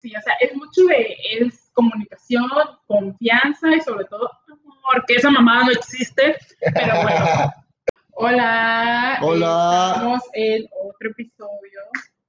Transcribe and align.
sí, 0.00 0.12
o 0.16 0.20
sea, 0.22 0.34
es 0.40 0.54
mucho 0.54 0.82
de, 0.86 1.16
es 1.40 1.70
comunicación, 1.72 2.48
confianza 2.86 3.74
y 3.76 3.80
sobre 3.80 4.04
todo 4.06 4.30
amor, 4.46 5.04
que 5.06 5.14
esa 5.14 5.30
mamada 5.30 5.64
no 5.64 5.70
existe, 5.72 6.36
pero 6.74 7.02
bueno. 7.02 7.52
Hola. 8.20 9.18
Hola. 9.22 9.92
Estamos 9.94 10.22
en 10.32 10.66
otro 10.84 11.10
episodio, 11.10 11.80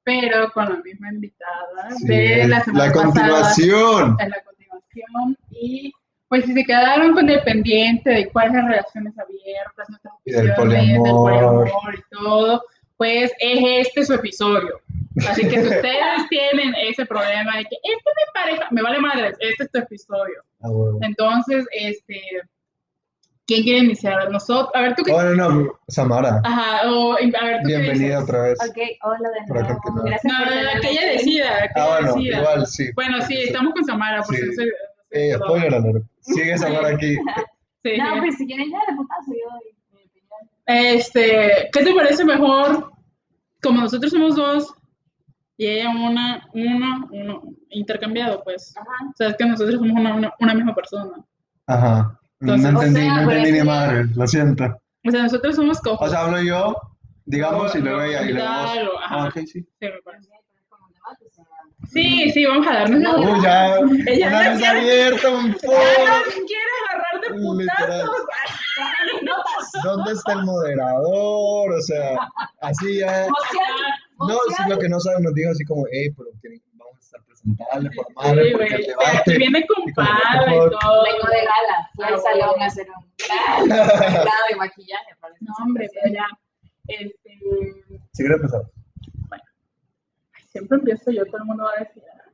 pero 0.03 0.51
con 0.51 0.65
la 0.65 0.75
misma 0.83 1.09
invitada 1.11 1.89
Sí, 1.97 2.05
de 2.07 2.47
la 2.47 2.63
semana 2.63 2.85
la 2.85 2.91
pasada. 2.91 3.05
continuación. 3.05 4.17
En 4.19 4.29
la 4.29 4.43
continuación. 4.43 5.37
Y 5.49 5.91
pues 6.27 6.45
si 6.45 6.53
se 6.53 6.63
quedaron 6.63 7.13
con 7.13 7.27
el 7.27 7.41
pendiente 7.41 8.11
de 8.11 8.29
cuáles 8.29 8.53
las 8.53 8.65
relaciones 8.67 9.13
abiertas, 9.17 9.89
nuestras 9.89 10.13
opiniones, 10.13 10.45
del 11.03 11.11
poliamor 11.11 11.95
y 11.95 12.15
todo, 12.15 12.63
pues 12.99 13.31
es 13.39 13.59
este 13.87 14.05
su 14.05 14.13
episodio. 14.13 14.79
Así 15.27 15.41
que 15.47 15.59
si 15.61 15.67
ustedes 15.75 16.27
tienen 16.29 16.75
ese 16.87 17.05
problema 17.05 17.57
de 17.57 17.63
que 17.63 17.75
es 17.75 17.95
que 17.95 18.11
mi 18.15 18.33
pareja, 18.33 18.67
me 18.71 18.81
vale 18.81 18.99
madre, 18.99 19.29
este 19.39 19.63
es 19.63 19.71
tu 19.71 19.79
episodio. 19.79 20.43
Ah, 20.61 20.69
huevo. 20.69 20.99
Entonces, 21.01 21.65
este, 21.71 22.21
¿quién 23.47 23.63
quiere 23.63 23.79
iniciar? 23.79 24.29
Nosotros, 24.29 24.69
a 24.75 24.81
ver 24.81 24.95
tú 24.95 25.03
qué. 25.03 25.13
Oh, 25.13 25.23
no, 25.23 25.49
no, 25.49 25.79
Samara, 25.87 26.41
Ajá, 26.43 26.91
o 26.91 27.13
a 27.13 27.17
ver 27.17 27.61
tú 27.61 27.67
qué 27.69 27.77
bienvenida 27.77 28.21
otra 28.21 28.41
vez. 28.43 28.59
Ok, 28.69 28.77
hola 29.03 29.29
de 29.29 29.53
nuevo. 29.53 29.67
continuar. 29.81 30.05
Gracias 30.09 30.33
No, 30.33 30.39
no, 30.45 30.73
no, 30.75 30.81
que 30.81 30.89
ella 30.91 31.11
decida, 31.13 31.59
que 31.73 31.79
Ah, 31.81 31.87
bueno, 31.99 32.13
decida. 32.15 32.37
igual, 32.39 32.67
sí. 32.67 32.89
Bueno, 32.95 33.21
sí, 33.21 33.35
estamos 33.41 33.73
con 33.73 33.85
Samara, 33.85 34.21
por 34.23 34.35
Sí. 34.35 34.41
eso 34.51 34.61
Eh, 35.11 35.33
spoiler 35.35 35.73
alert. 35.73 36.03
Sigue 36.21 36.57
Samara 36.57 36.89
aquí. 36.89 37.15
Sí, 37.81 37.97
No, 37.97 38.13
sí. 38.15 38.19
pues 38.19 38.35
si 38.37 38.45
quieren 38.45 38.69
ya 38.71 38.79
de 38.89 38.95
putazo, 38.97 39.31
yo. 39.31 39.59
Este, 40.65 41.69
¿qué 41.71 41.83
te 41.83 41.93
parece 41.93 42.25
mejor? 42.25 42.91
Como 43.61 43.81
nosotros 43.81 44.11
somos 44.11 44.35
dos 44.35 44.73
y 45.57 45.67
ella 45.67 45.89
una, 45.89 46.47
uno, 46.53 47.09
uno, 47.11 47.43
intercambiado, 47.69 48.43
pues. 48.43 48.73
Ajá. 48.77 49.09
O 49.09 49.13
sea, 49.15 49.29
es 49.29 49.35
que 49.35 49.45
nosotros 49.45 49.75
somos 49.75 49.99
una, 49.99 50.15
una, 50.15 50.33
una 50.39 50.53
misma 50.53 50.73
persona. 50.73 51.11
Ajá. 51.67 52.19
No 52.39 52.53
entendí, 52.53 52.67
o 52.67 53.03
sea, 53.03 53.13
no 53.13 53.25
por 53.25 53.33
entendí 53.33 53.59
ni 53.59 53.65
madre, 53.65 54.05
lo 54.15 54.27
siento. 54.27 54.63
O 55.05 55.11
sea, 55.11 55.23
nosotros 55.23 55.55
somos 55.55 55.79
cojos. 55.81 56.07
O 56.07 56.09
sea, 56.09 56.21
hablo 56.21 56.41
yo, 56.41 56.75
digamos, 57.25 57.75
y 57.75 57.79
luego 57.79 58.01
ella, 58.01 58.23
y 58.23 58.33
luego 58.33 58.47
vos. 58.47 58.71
Claro, 58.71 58.99
ajá. 58.99 59.15
Ah, 59.15 59.27
ok, 59.27 59.35
sí. 59.39 59.61
Sí, 59.61 59.67
me 59.81 60.01
parece. 60.03 60.29
Sí, 61.91 62.29
sí, 62.31 62.45
vamos 62.45 62.67
a 62.67 62.73
darnos 62.73 62.99
la 63.01 63.15
Uy, 63.17 63.41
ya, 63.41 63.75
Ella 64.07 64.27
una 64.27 64.39
vez 64.49 64.59
quiere- 64.59 64.79
abierta, 64.79 65.29
un 65.29 65.51
¡Ya 65.53 65.57
poco. 65.67 65.77
nos 65.77 66.33
quiere 66.45 66.71
agarrar 66.89 67.21
de 67.21 67.29
putazos! 67.41 68.09
¿Dónde 69.83 70.11
está 70.13 70.33
el 70.33 70.43
moderador? 70.43 71.73
O 71.73 71.81
sea, 71.81 72.17
así 72.61 72.99
ya. 72.99 73.27
No, 74.19 74.37
si 74.55 74.69
lo 74.69 74.77
que 74.77 74.89
no 74.89 74.99
saben 74.99 75.23
nos 75.23 75.33
dijo 75.33 75.51
así 75.51 75.63
como, 75.65 75.85
hey, 75.91 76.09
pero 76.15 76.29
que 76.41 76.49
vamos 76.73 76.95
a 76.97 76.99
estar 76.99 77.21
presentables, 77.23 77.91
Sí, 77.91 77.97
formales, 77.97 78.51
porque 78.51 78.65
el 78.65 78.69
güey. 78.75 78.87
debate. 78.87 79.17
Aquí 79.17 79.37
viene 79.37 79.65
con 79.67 79.83
what 79.83 80.47
y 80.47 80.69
todo. 80.69 81.03
Vengo 81.03 81.27
de 81.31 81.39
gala, 81.39 81.89
fui 81.95 82.05
Ah, 82.05 82.07
al 82.09 82.19
salón 82.21 82.49
bueno. 82.49 82.63
a 82.63 82.65
hacer 82.67 82.87
un 82.89 83.69
grado 83.69 84.45
de 84.49 84.55
maquillaje. 84.57 85.15
para 85.19 85.33
No, 85.39 85.53
hombre, 85.63 85.87
pero 85.93 86.13
ya. 86.13 86.25
Este, 86.87 87.39
Si 88.13 88.23
quieres 88.23 88.37
empezar. 88.37 88.61
Empiezo 90.75 91.11
yo, 91.11 91.25
todo 91.25 91.37
el 91.37 91.45
mundo 91.45 91.63
va 91.63 91.71
a 91.77 91.83
decir. 91.83 92.03
ah. 92.13 92.29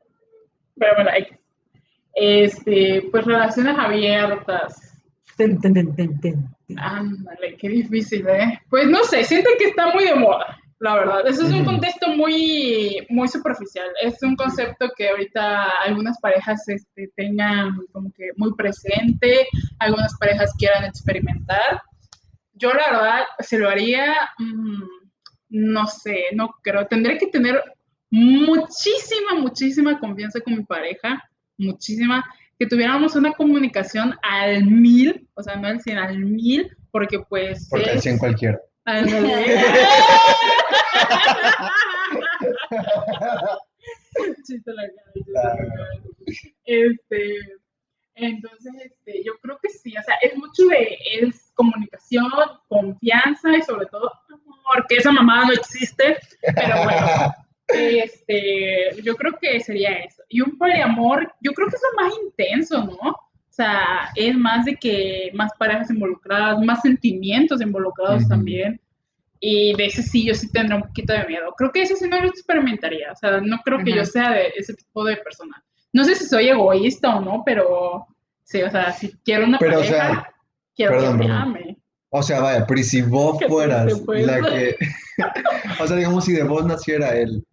Pero 0.77 0.95
bueno, 0.95 1.11
X. 1.15 1.37
Este, 2.15 3.07
pues 3.11 3.25
relaciones 3.25 3.77
abiertas. 3.77 5.03
Ten. 5.37 5.59
Ándale, 6.77 7.57
qué 7.57 7.69
difícil, 7.69 8.27
¿eh? 8.27 8.59
Pues 8.69 8.87
no 8.87 9.03
sé, 9.03 9.23
siento 9.23 9.49
que 9.59 9.65
está 9.65 9.93
muy 9.93 10.05
de 10.05 10.15
moda, 10.15 10.57
la 10.79 10.95
verdad. 10.95 11.27
Eso 11.27 11.45
es 11.45 11.51
un 11.51 11.65
contexto 11.65 12.09
muy, 12.09 13.05
muy 13.09 13.27
superficial. 13.27 13.87
Es 14.01 14.23
un 14.23 14.35
concepto 14.35 14.89
que 14.97 15.09
ahorita 15.09 15.81
algunas 15.83 16.17
parejas 16.19 16.67
este, 16.69 17.09
tengan 17.15 17.75
como 17.91 18.11
que 18.13 18.29
muy 18.37 18.53
presente, 18.55 19.47
algunas 19.79 20.17
parejas 20.17 20.53
quieran 20.57 20.85
experimentar. 20.85 21.81
Yo 22.53 22.69
la 22.69 22.91
verdad, 22.91 23.23
se 23.39 23.59
lo 23.59 23.69
haría, 23.69 24.15
mm, 24.39 24.83
no 25.49 25.85
sé, 25.87 26.27
no 26.33 26.55
creo. 26.63 26.87
Tendré 26.87 27.17
que 27.17 27.27
tener 27.27 27.61
muchísima, 28.09 29.35
muchísima 29.35 29.99
confianza 29.99 30.39
con 30.39 30.57
mi 30.57 30.63
pareja, 30.63 31.23
muchísima, 31.57 32.23
que 32.57 32.67
tuviéramos 32.67 33.15
una 33.15 33.33
comunicación 33.33 34.15
al 34.21 34.65
mil, 34.65 35.27
o 35.33 35.43
sea, 35.43 35.55
no 35.55 35.67
al 35.67 35.81
cien, 35.81 35.97
al 35.97 36.19
mil, 36.19 36.69
porque 36.91 37.19
pues... 37.19 37.67
Porque 37.69 37.89
al 37.89 38.01
100 38.01 38.17
cualquiera. 38.17 38.59
La 38.85 39.03
cara. 45.33 45.55
Este, 46.65 47.37
entonces, 48.15 48.73
este, 48.83 49.23
yo 49.23 49.33
creo 49.41 49.59
que 49.61 49.69
sí, 49.69 49.93
o 49.97 50.03
sea, 50.03 50.15
es 50.21 50.35
mucho 50.37 50.65
de, 50.67 50.97
es 51.19 51.51
comunicación, 51.53 52.31
confianza 52.67 53.57
y 53.57 53.61
sobre 53.61 53.87
todo 53.87 54.11
amor, 54.29 54.85
que 54.87 54.95
esa 54.95 55.11
mamada 55.11 55.47
no 55.47 55.53
existe, 55.53 56.17
pero 56.41 56.83
bueno, 56.83 57.33
este, 57.67 59.01
yo 59.03 59.15
creo 59.15 59.37
que 59.39 59.59
sería 59.59 59.93
eso. 59.93 60.23
Y 60.29 60.41
un 60.41 60.57
poliamor, 60.57 61.33
yo 61.41 61.51
creo 61.53 61.67
que 61.67 61.75
es 61.75 61.81
lo 61.81 62.03
más 62.03 62.13
intenso, 62.23 62.83
¿no? 62.85 63.09
O 63.09 63.53
sea, 63.55 64.09
es 64.15 64.35
más 64.35 64.65
de 64.65 64.75
que 64.75 65.31
más 65.33 65.51
parejas 65.57 65.89
involucradas, 65.89 66.59
más 66.61 66.81
sentimientos 66.81 67.61
involucrados 67.61 68.27
también. 68.27 68.81
Y 69.39 69.73
de 69.75 69.85
ese 69.85 70.03
sí, 70.03 70.25
yo 70.25 70.33
sí 70.33 70.51
tendría 70.51 70.77
un 70.77 70.83
poquito 70.83 71.13
de 71.13 71.25
miedo. 71.25 71.53
Creo 71.57 71.71
que 71.71 71.83
ese 71.83 71.95
sí 71.95 72.07
no 72.09 72.19
lo 72.19 72.27
experimentaría. 72.27 73.11
O 73.11 73.15
sea, 73.15 73.39
no 73.41 73.57
creo 73.63 73.83
que 73.83 73.93
yo 73.93 74.03
sea 74.05 74.31
de 74.31 74.53
ese 74.55 74.73
tipo 74.73 75.03
de 75.05 75.17
persona. 75.17 75.63
No 75.93 76.03
sé 76.03 76.15
si 76.15 76.25
soy 76.25 76.49
egoísta 76.49 77.15
o 77.15 77.21
no, 77.21 77.43
pero 77.45 78.05
sí, 78.43 78.61
o 78.61 78.69
sea, 78.69 78.91
si 78.91 79.13
quiero 79.23 79.45
una 79.45 79.57
Pero, 79.59 79.77
o 79.77 79.81
pareja, 79.81 79.95
sea, 79.95 80.33
quiero 80.75 80.91
perdón, 80.93 81.19
que 81.19 81.25
me 81.25 81.33
ame. 81.33 81.77
O 82.09 82.23
sea, 82.23 82.41
vaya, 82.41 82.65
pero 82.67 82.83
si 82.83 83.01
vos 83.01 83.37
Qué 83.39 83.47
fueras 83.47 84.01
pues. 84.05 84.25
la 84.25 84.41
que. 84.41 84.75
o 85.79 85.87
sea, 85.87 85.95
digamos, 85.95 86.25
si 86.25 86.33
de 86.33 86.43
vos 86.43 86.65
naciera 86.65 87.15
el 87.15 87.45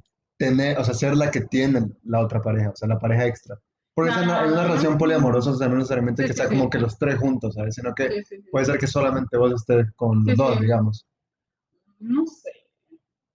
tener, 0.47 0.79
o 0.79 0.85
sea, 0.85 0.95
ser 0.95 1.17
la 1.17 1.31
que 1.31 1.43
tiene 1.43 1.81
la 2.05 2.21
otra 2.21 2.41
pareja, 2.43 2.71
o 2.71 2.77
sea, 2.77 2.89
la 2.89 2.99
pareja 2.99 3.27
extra. 3.27 3.57
Porque 3.95 4.11
sea, 4.13 4.23
en 4.23 4.29
una- 4.31 4.45
una 4.47 4.61
Ah. 4.63 4.65
relación 4.65 4.99
poliamorosa, 4.99 5.51
o 5.51 5.55
sea, 5.55 5.69
no 5.69 5.77
necesariamente 5.77 6.23
Sí, 6.23 6.29
que 6.29 6.33
sí, 6.35 6.39
sea 6.41 6.49
sí. 6.49 6.57
como 6.57 6.71
que 6.71 6.79
los 6.79 6.99
tres 6.99 7.17
juntos, 7.19 7.55
¿sabes? 7.55 7.75
Sino 7.75 7.95
que 7.95 8.09
Sí, 8.11 8.25
sí, 8.25 8.37
sí. 8.43 8.49
puede 8.51 8.65
ser 8.65 8.79
que 8.79 8.87
solamente 8.87 9.37
vos 9.37 9.53
estés 9.53 9.87
con 9.95 10.19
los 10.25 10.27
Sí, 10.27 10.35
dos, 10.37 10.55
sí. 10.57 10.61
digamos. 10.63 11.07
No 12.01 12.27
sé. 12.27 12.51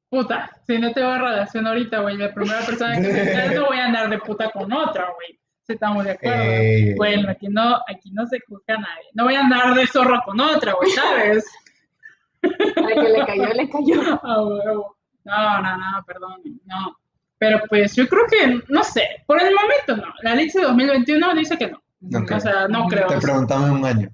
Puta, 0.09 0.49
si 0.65 0.77
no 0.79 0.91
tengo 0.93 1.13
relación 1.17 1.67
ahorita, 1.67 1.99
güey, 1.99 2.17
la 2.17 2.33
primera 2.33 2.61
persona 2.65 2.95
que 2.95 3.03
se 3.03 3.19
entere, 3.21 3.55
no 3.55 3.65
voy 3.67 3.77
a 3.77 3.85
andar 3.85 4.09
de 4.09 4.17
puta 4.19 4.49
con 4.51 4.71
otra, 4.73 5.05
güey. 5.15 5.39
Si 5.63 5.73
estamos 5.73 6.03
de 6.05 6.11
acuerdo. 6.11 6.41
Ey. 6.43 6.93
Bueno, 6.95 7.29
aquí 7.29 7.47
no, 7.49 7.75
aquí 7.87 8.09
no 8.11 8.25
se 8.25 8.39
juzga 8.39 8.75
a 8.75 8.77
nadie. 8.79 9.07
No 9.13 9.25
voy 9.25 9.35
a 9.35 9.41
andar 9.41 9.75
de 9.75 9.85
zorro 9.87 10.21
con 10.25 10.39
otra, 10.39 10.73
güey, 10.73 10.89
¿sabes? 10.91 11.45
Al 12.77 12.93
que 12.93 13.09
le 13.09 13.25
cayó, 13.25 13.47
le 13.53 13.69
cayó. 13.69 14.19
Ah, 14.23 14.43
huevo. 14.43 14.96
No, 15.27 15.61
no, 15.61 15.77
no, 15.77 16.03
perdón, 16.05 16.41
no. 16.65 16.97
Pero 17.37 17.61
pues 17.69 17.95
yo 17.95 18.07
creo 18.07 18.25
que, 18.27 18.61
no 18.69 18.83
sé, 18.83 19.07
por 19.27 19.39
el 19.41 19.53
momento 19.53 19.95
no. 19.97 20.11
La 20.23 20.33
ley 20.33 20.49
de 20.49 20.61
2021 20.61 21.35
dice 21.35 21.55
que 21.57 21.67
no. 21.69 21.79
O 22.35 22.39
sea, 22.39 22.67
no 22.67 22.87
creo. 22.87 23.07
Te 23.07 23.19
preguntamos 23.19 23.69
en 23.69 23.75
un 23.75 23.85
año. 23.85 24.09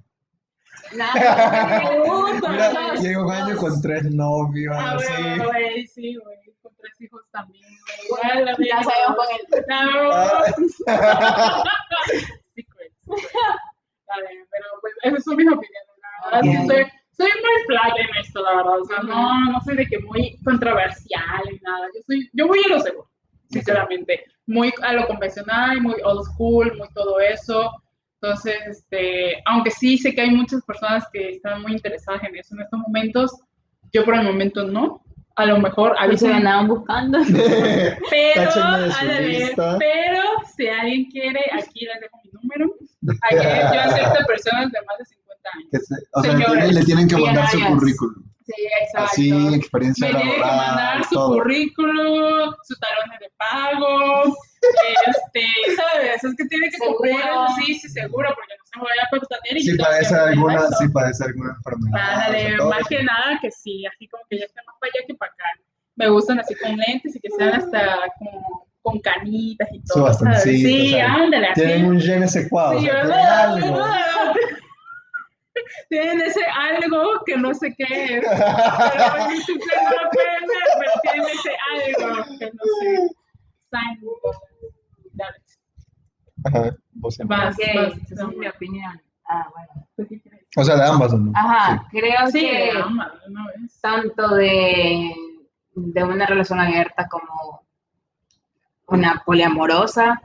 Mira, 0.94 2.94
llega 3.00 3.24
un 3.24 3.32
año 3.32 3.56
con 3.56 3.80
tres 3.82 4.04
novios, 4.12 4.76
Ah, 4.78 4.94
así. 4.96 5.38
güey, 5.42 5.86
sí, 5.88 6.14
güey, 6.16 6.36
con 6.62 6.72
tres 6.76 6.92
hijos 7.00 7.22
también, 7.32 7.64
güey. 7.64 7.78
Igual, 8.36 8.44
la 8.44 8.54
Ya 8.58 8.82
sabemos 8.82 9.16
con 9.16 9.26
el. 9.34 9.40
No. 9.68 10.12
Ah, 10.12 10.44
Secrets. 12.54 12.94
Está 13.06 14.16
bien, 14.28 14.46
pero 14.50 14.66
pues 14.80 14.92
esas 15.02 15.24
son 15.24 15.36
mis 15.36 15.46
opiniones, 15.46 15.88
la 16.30 16.40
verdad. 16.40 16.42
sí 16.42 16.66
soy, 16.68 16.84
soy 17.16 17.30
muy 17.30 17.66
flag 17.66 17.92
en 17.98 18.24
esto, 18.24 18.42
la 18.42 18.56
verdad. 18.56 18.80
O 18.80 18.84
sea, 18.84 18.98
no, 19.02 19.52
no 19.52 19.60
soy 19.60 19.76
de 19.76 19.86
que 19.86 19.98
muy 20.00 20.36
controversial 20.44 21.42
ni 21.50 21.58
nada. 21.58 21.86
Yo, 21.94 22.00
soy, 22.06 22.30
yo 22.32 22.46
voy 22.46 22.60
a 22.66 22.68
lo 22.68 22.80
seguro, 22.80 23.10
sinceramente. 23.50 24.24
Muy 24.46 24.72
a 24.82 24.92
lo 24.92 25.06
convencional, 25.06 25.80
muy 25.80 25.96
old 26.04 26.24
school, 26.24 26.76
muy 26.76 26.88
todo 26.94 27.20
eso. 27.20 27.70
Entonces, 28.20 28.56
este, 28.66 29.42
aunque 29.44 29.70
sí 29.70 29.98
sé 29.98 30.14
que 30.14 30.22
hay 30.22 30.30
muchas 30.30 30.62
personas 30.64 31.04
que 31.12 31.30
están 31.30 31.62
muy 31.62 31.72
interesadas 31.72 32.22
en 32.24 32.36
eso 32.36 32.54
en 32.54 32.62
estos 32.62 32.80
momentos, 32.80 33.40
yo 33.92 34.04
por 34.04 34.14
el 34.14 34.24
momento 34.24 34.64
no. 34.64 35.02
A 35.36 35.46
lo 35.46 35.58
mejor 35.58 35.96
a 35.98 36.04
A 36.04 36.06
veces 36.06 36.28
me 36.28 36.36
andaban 36.36 36.68
buscando. 36.68 37.18
pero, 38.10 38.50
ándale, 38.54 39.28
lista. 39.28 39.76
pero 39.78 40.22
si 40.56 40.68
alguien 40.68 41.10
quiere, 41.10 41.40
aquí 41.52 41.84
les 41.84 42.00
dejo 42.00 42.20
mi 42.24 42.30
número. 42.32 42.74
Aquí 43.30 43.74
yo 43.74 43.80
acepto 43.80 44.26
personas 44.26 44.72
de 44.72 44.78
más 44.86 44.98
de 44.98 45.04
50 45.04 45.14
años. 45.14 45.23
Que 45.70 45.78
se- 45.78 45.94
o 46.12 46.22
sea, 46.22 46.32
Señores, 46.32 46.72
le 46.74 46.84
tienen 46.84 47.08
que 47.08 47.16
mandar 47.16 47.48
su 47.50 47.60
currículum. 47.66 48.24
Sí, 48.46 48.52
exacto. 48.82 49.08
Así, 49.10 49.54
experiencia 49.54 50.06
Me 50.08 50.14
tiene 50.14 50.34
que 50.34 50.40
mandar 50.40 51.04
su 51.04 51.14
todo. 51.14 51.28
currículum, 51.38 52.52
su 52.62 52.74
talones 52.76 53.20
de 53.20 53.30
pago, 53.38 54.24
este, 55.06 55.46
¿sabes? 55.76 56.24
Es 56.24 56.34
que 56.36 56.44
tiene 56.46 56.68
que 56.68 56.76
cumplir 56.78 57.16
sí, 57.64 57.74
sí, 57.76 57.88
seguro, 57.88 58.28
porque 58.34 58.52
no 58.58 58.64
se 58.66 58.78
me 58.78 58.84
vaya 58.84 59.02
a 59.02 59.56
y 59.56 59.60
Si 59.62 59.76
padece 59.78 60.14
alguna, 60.14 60.60
si 60.78 60.88
padece 60.88 61.24
alguna 61.24 61.56
enfermedad. 61.56 62.56
todo 62.58 62.68
más 62.70 62.80
eso. 62.80 62.88
que 62.90 63.02
nada 63.02 63.38
que 63.40 63.50
sí, 63.50 63.84
así 63.86 64.08
como 64.08 64.22
que 64.28 64.38
ya 64.38 64.44
esté 64.44 64.60
más 64.66 64.76
para 64.80 64.90
allá 64.94 65.06
que 65.06 65.14
para 65.14 65.32
acá. 65.32 65.44
Me 65.96 66.08
gustan 66.08 66.40
así 66.40 66.54
con 66.56 66.76
lentes 66.76 67.16
y 67.16 67.20
que 67.20 67.28
sean 67.38 67.54
hasta 67.54 67.96
como 68.18 68.66
con 68.82 68.98
canitas 69.00 69.68
y 69.72 69.78
Su 69.86 69.94
todo. 69.94 70.12
¿sabes? 70.12 70.34
bastoncito, 70.34 70.68
Sí, 70.68 70.98
ándale. 70.98 71.48
Tienen 71.54 71.86
un 71.86 71.98
je 72.00 72.18
ne 72.18 72.28
sais 72.28 72.46
quoi, 72.50 72.76
o 72.76 72.80
Sí, 72.80 72.86
sea, 72.86 73.54
tienen 75.94 76.20
ese 76.22 76.44
algo 76.46 77.22
que 77.24 77.36
no 77.36 77.54
sé 77.54 77.72
qué 77.76 77.84
es. 77.84 78.24
Pero 78.28 79.28
ni 79.30 79.36
siquiera 79.42 79.82
no 79.84 79.90
lo 79.90 80.10
pueden 80.10 80.42
ver, 80.48 80.68
pero 80.78 80.92
tienen 81.02 81.26
ese 81.28 81.50
algo 81.72 82.38
que 82.38 82.46
no 82.46 82.62
sé. 82.80 83.14
Ajá, 86.44 86.76
vos 86.94 87.14
siempre. 87.14 87.36
Vas, 87.36 87.54
Ok, 87.56 87.64
vas, 87.74 88.10
esa 88.10 88.22
es 88.30 88.36
mi 88.36 88.46
opinión. 88.48 89.00
Ah, 89.26 89.48
bueno. 89.54 89.86
¿Tú 89.96 90.06
qué 90.08 90.20
crees? 90.20 90.44
O 90.56 90.64
sea, 90.64 90.76
de 90.76 90.84
ambas, 90.86 91.12
¿o 91.12 91.18
¿no? 91.18 91.32
Ajá, 91.34 91.86
creo 91.90 92.26
Sí, 92.30 92.40
que 92.40 92.52
de 92.52 92.72
vez. 92.74 93.80
tanto 93.80 94.34
de, 94.34 95.14
de 95.74 96.04
una 96.04 96.26
relación 96.26 96.60
abierta 96.60 97.08
como 97.08 97.62
una 98.88 99.22
poliamorosa, 99.24 100.20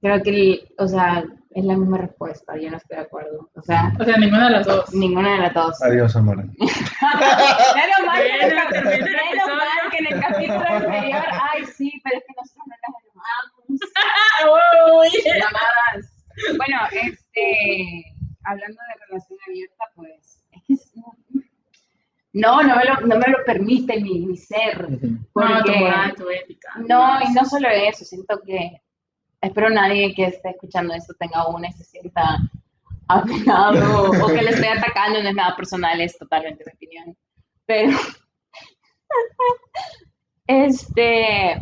creo 0.00 0.22
que, 0.22 0.30
el- 0.30 0.68
o 0.78 0.88
sea, 0.88 1.24
es 1.54 1.64
la 1.64 1.76
misma 1.76 1.98
respuesta, 1.98 2.56
yo 2.60 2.70
no 2.70 2.76
estoy 2.76 2.96
de 2.96 3.02
acuerdo. 3.04 3.48
O 3.54 3.62
sea, 3.62 3.92
O 4.00 4.04
sea, 4.04 4.16
ninguna 4.16 4.44
de 4.46 4.50
las 4.50 4.66
dos. 4.66 4.92
ninguna 4.94 5.32
de 5.34 5.38
las 5.38 5.54
dos. 5.54 5.82
Adiós, 5.82 6.16
amor. 6.16 6.36
Menos 6.58 8.00
mal, 8.06 8.22
que 8.22 8.28
en 8.28 8.42
el 8.42 8.54
menos 8.54 9.48
mal 9.48 9.90
que 9.90 9.98
en 9.98 10.20
capítulo 10.20 10.64
anterior, 10.68 11.24
ay 11.54 11.64
sí, 11.66 12.00
pero 12.02 12.18
es 12.18 12.24
que 12.26 12.34
nosotros 12.36 12.66
no 12.66 12.74
las 12.82 12.94
amamos. 13.14 15.10
Uy. 15.12 15.22
Llamadas. 15.40 16.26
Bueno, 16.56 16.78
este, 16.90 18.04
hablando 18.44 18.80
de 18.88 19.06
relación 19.06 19.38
abierta, 19.46 19.84
pues, 19.94 20.42
es 20.52 20.62
que 20.66 20.72
es- 20.74 20.92
no, 22.32 22.62
no 22.64 22.74
me 22.76 22.84
lo, 22.84 23.00
no 23.02 23.16
me 23.16 23.28
lo 23.28 23.44
permite 23.46 24.00
mi, 24.00 24.26
mi 24.26 24.36
ser. 24.36 24.84
Ujú. 24.86 25.06
No, 25.06 25.18
tu 25.18 25.28
Porque, 25.32 25.78
moral, 25.78 26.14
tu 26.16 26.28
ética. 26.30 26.68
no, 26.88 27.20
y 27.22 27.32
no 27.32 27.44
solo 27.44 27.68
eso, 27.68 28.04
siento 28.04 28.40
que, 28.44 28.82
espero 29.44 29.70
nadie 29.70 30.14
que 30.14 30.24
esté 30.24 30.50
escuchando 30.50 30.94
esto 30.94 31.14
tenga 31.18 31.46
una 31.48 31.68
y 31.68 31.72
se 31.72 31.84
sienta 31.84 32.38
apenado 33.08 34.10
o 34.10 34.26
que 34.28 34.42
le 34.42 34.50
esté 34.50 34.68
atacando, 34.68 35.22
no 35.22 35.28
es 35.28 35.34
nada 35.34 35.54
personal, 35.56 36.00
es 36.00 36.16
totalmente 36.18 36.64
mi 36.66 36.72
opinión. 36.72 37.16
Pero, 37.66 37.98
este, 40.46 41.58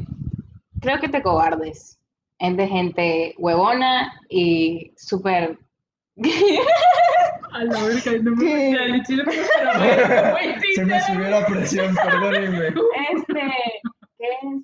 creo 0.81 1.01
que 1.01 1.09
te 1.09 1.23
cobardes. 1.23 1.99
Es 2.39 2.57
de 2.57 2.69
gente 2.69 3.35
huevona 3.39 4.21
y 4.29 4.93
súper... 4.97 5.59
A 7.53 7.65
la 7.65 7.85
verga, 7.85 8.13
no 8.23 8.37
me 8.37 8.71
el 8.85 9.03
chile 9.05 9.25
Se 10.75 10.85
me 10.85 11.01
subió 11.01 11.29
la 11.29 11.47
presión, 11.47 11.95
perdónenme. 11.95 12.69
Este, 12.69 13.53
¿qué 14.19 14.27
es? 14.43 14.63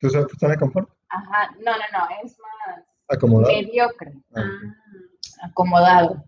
¿Tu 0.00 0.10
zona 0.10 0.26
tu 0.26 0.36
zona 0.36 0.52
de 0.52 0.58
confort? 0.58 0.90
Ajá, 1.12 1.50
no, 1.64 1.72
no, 1.72 1.84
no, 1.98 2.08
es 2.24 2.36
más 2.38 2.84
¿Acomodado? 3.08 3.52
mediocre. 3.54 4.12
Ah, 4.34 4.40
Ah, 4.40 5.46
acomodado. 5.46 6.24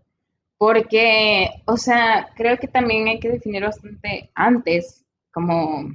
Porque, 0.57 1.49
o 1.65 1.75
sea, 1.77 2.29
creo 2.35 2.57
que 2.57 2.67
también 2.67 3.07
hay 3.07 3.19
que 3.19 3.29
definir 3.29 3.63
bastante 3.63 4.31
antes 4.35 5.03
como 5.31 5.89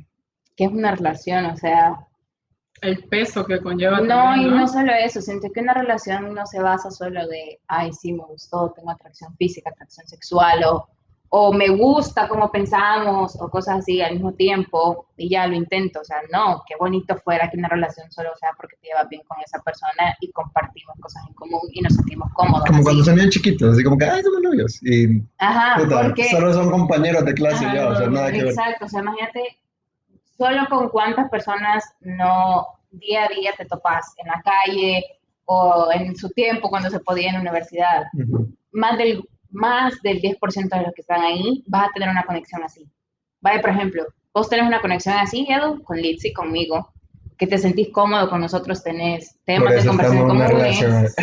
qué 0.57 0.65
es 0.65 0.71
una 0.73 0.95
relación, 0.95 1.47
o 1.47 1.57
sea, 1.57 2.07
El 2.83 3.05
peso 3.09 3.45
que 3.47 3.61
conlleva. 3.61 4.01
no, 4.01 4.09
también, 4.09 4.49
y 4.49 4.51
no 4.51 4.67
solo 4.69 4.93
eso, 4.93 5.21
siento 5.23 5.49
que 5.53 5.61
una 5.61 5.75
relación 5.75 6.35
no 6.35 6.45
se 6.47 6.61
basa 6.61 6.91
solo 6.91 7.27
de, 7.27 7.61
ay, 7.69 7.93
sí, 7.93 8.13
me 8.13 8.25
gustó, 8.25 8.73
tengo 8.77 8.91
atracción 8.91 9.35
física, 9.37 9.71
atracción 9.71 10.07
sexual, 10.07 10.63
o, 10.65 10.89
o 11.33 11.53
me 11.53 11.69
gusta 11.69 12.29
como 12.29 12.51
pensamos, 12.51 13.41
o 13.41 13.49
cosas 13.49 13.79
así 13.79 14.03
al 14.03 14.15
mismo 14.15 14.33
tiempo, 14.33 15.07
y 15.17 15.31
ya 15.31 15.47
lo 15.47 15.55
intento, 15.55 16.01
o 16.01 16.05
sea, 16.05 16.17
no, 16.33 16.63
qué 16.67 16.75
bonito 16.79 17.17
fuera 17.19 17.49
que 17.49 17.57
una 17.57 17.69
relación 17.69 18.11
solo 18.11 18.31
sea 18.39 18.51
porque 18.57 18.77
te 18.81 18.89
llevas 18.89 19.09
bien 19.09 19.23
con 19.29 19.39
esa 19.41 19.63
persona 19.63 20.17
y 20.21 20.33
compartimos 20.33 20.97
cosas 21.01 21.23
en 21.29 21.35
común 21.35 21.61
y 21.73 21.83
nos 21.83 21.95
sentimos 21.95 22.29
cómodos. 22.35 22.65
Como 22.67 22.83
cuando 22.83 23.05
son 23.05 23.15
bien 23.15 23.31
chiquitos, 23.31 23.73
así 23.73 23.85
como 23.85 23.97
que, 23.97 24.07
ay, 24.07 24.23
somos 24.25 24.43
novios. 24.43 24.83
Y 24.83 25.23
Ajá, 25.39 25.81
puta, 25.81 26.03
porque... 26.03 26.25
solo 26.31 26.53
son 26.53 26.69
compañeros 26.69 27.25
de 27.25 27.35
clase 27.35 27.65
Ajá, 27.65 27.75
ya, 27.75 27.89
o 27.89 27.97
sea, 27.97 28.09
nada 28.09 28.33
que 28.33 28.39
ver. 28.39 28.49
Exacto, 28.49 28.87
o 28.87 28.89
sea, 28.89 29.01
imagínate 29.01 29.57
solo 30.37 30.67
con 30.69 30.89
cuántas 30.89 31.31
personas 31.31 31.85
no 32.01 32.67
día 32.91 33.27
a 33.27 33.29
día 33.29 33.53
te 33.57 33.67
topas 33.67 34.15
en 34.19 34.27
la 34.27 34.43
calle 34.43 35.05
o 35.45 35.91
en 35.93 36.17
su 36.17 36.29
tiempo 36.31 36.69
cuando 36.69 36.91
se 36.91 36.99
podía 36.99 37.29
en 37.29 37.35
la 37.35 37.41
universidad. 37.41 38.07
Más 38.73 38.99
del, 38.99 39.23
más 39.51 40.01
del 40.03 40.21
10% 40.21 40.69
de 40.69 40.83
los 40.83 40.95
que 40.95 41.01
están 41.03 41.23
ahí 41.23 41.63
vas 41.67 41.89
a 41.89 41.93
tener 41.93 42.09
una 42.09 42.25
conexión 42.25 42.63
así. 42.63 42.89
Vaya, 43.41 43.61
por 43.61 43.71
ejemplo, 43.71 44.05
vos 44.33 44.49
tenés 44.49 44.67
una 44.67 44.81
conexión 44.81 45.17
así, 45.17 45.47
Edu, 45.49 45.83
con 45.83 45.97
Litzy, 45.97 46.33
conmigo, 46.33 46.93
que 47.39 47.47
te 47.47 47.57
sentís 47.57 47.91
cómodo 47.91 48.29
con 48.29 48.41
nosotros, 48.43 48.83
tenés 48.83 49.39
temas 49.47 49.75
de 49.75 49.89
conversación 49.89 50.29
comunes. 50.29 50.79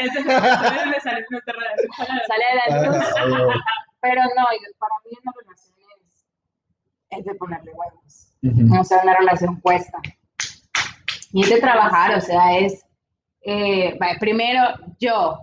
Ese 0.04 0.20
es 0.20 0.26
de 0.26 1.00
salir 1.02 1.26
nuestra 1.30 1.54
relación. 1.54 1.90
sale 2.28 2.44
a 2.46 2.56
la 2.70 2.88
luz. 2.88 2.98
Pero 4.02 4.22
no, 4.22 4.44
para 4.80 4.96
mí 5.06 5.12
una 5.24 5.32
relación 5.42 5.78
es, 6.02 6.26
es 7.20 7.26
de 7.26 7.36
ponerle 7.36 7.72
huevos. 7.72 8.34
Ujú. 8.44 8.82
o 8.82 8.84
sea, 8.84 9.02
una 9.02 9.16
relación 9.16 9.62
puesta. 9.62 9.98
Y 11.32 11.44
es 11.44 11.50
de 11.50 11.62
trabajar, 11.62 12.16
o 12.16 12.22
sea, 12.22 12.60
es, 12.60 12.86
eh, 13.44 13.96
vaya, 14.00 14.18
primero 14.20 14.62
yo, 15.00 15.40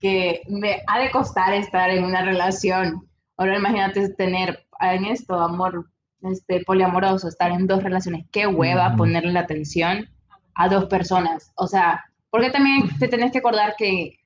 que 0.00 0.42
me 0.48 0.82
ha 0.86 0.98
de 0.98 1.10
costar 1.10 1.52
estar 1.54 1.90
en 1.90 2.04
una 2.04 2.22
relación. 2.22 3.08
Ahora 3.36 3.56
imagínate 3.56 4.08
tener 4.10 4.66
en 4.80 5.04
esto, 5.06 5.34
amor 5.34 5.90
este, 6.22 6.62
poliamoroso, 6.64 7.28
estar 7.28 7.50
en 7.50 7.66
dos 7.66 7.82
relaciones. 7.82 8.26
Qué 8.30 8.46
hueva 8.46 8.96
ponerle 8.96 9.32
la 9.32 9.40
atención 9.40 10.08
a 10.54 10.68
dos 10.68 10.86
personas. 10.86 11.52
O 11.56 11.66
sea, 11.66 12.04
porque 12.30 12.50
también 12.50 12.88
te 12.98 13.08
tenés 13.08 13.32
que 13.32 13.38
acordar 13.38 13.74
que, 13.76 14.18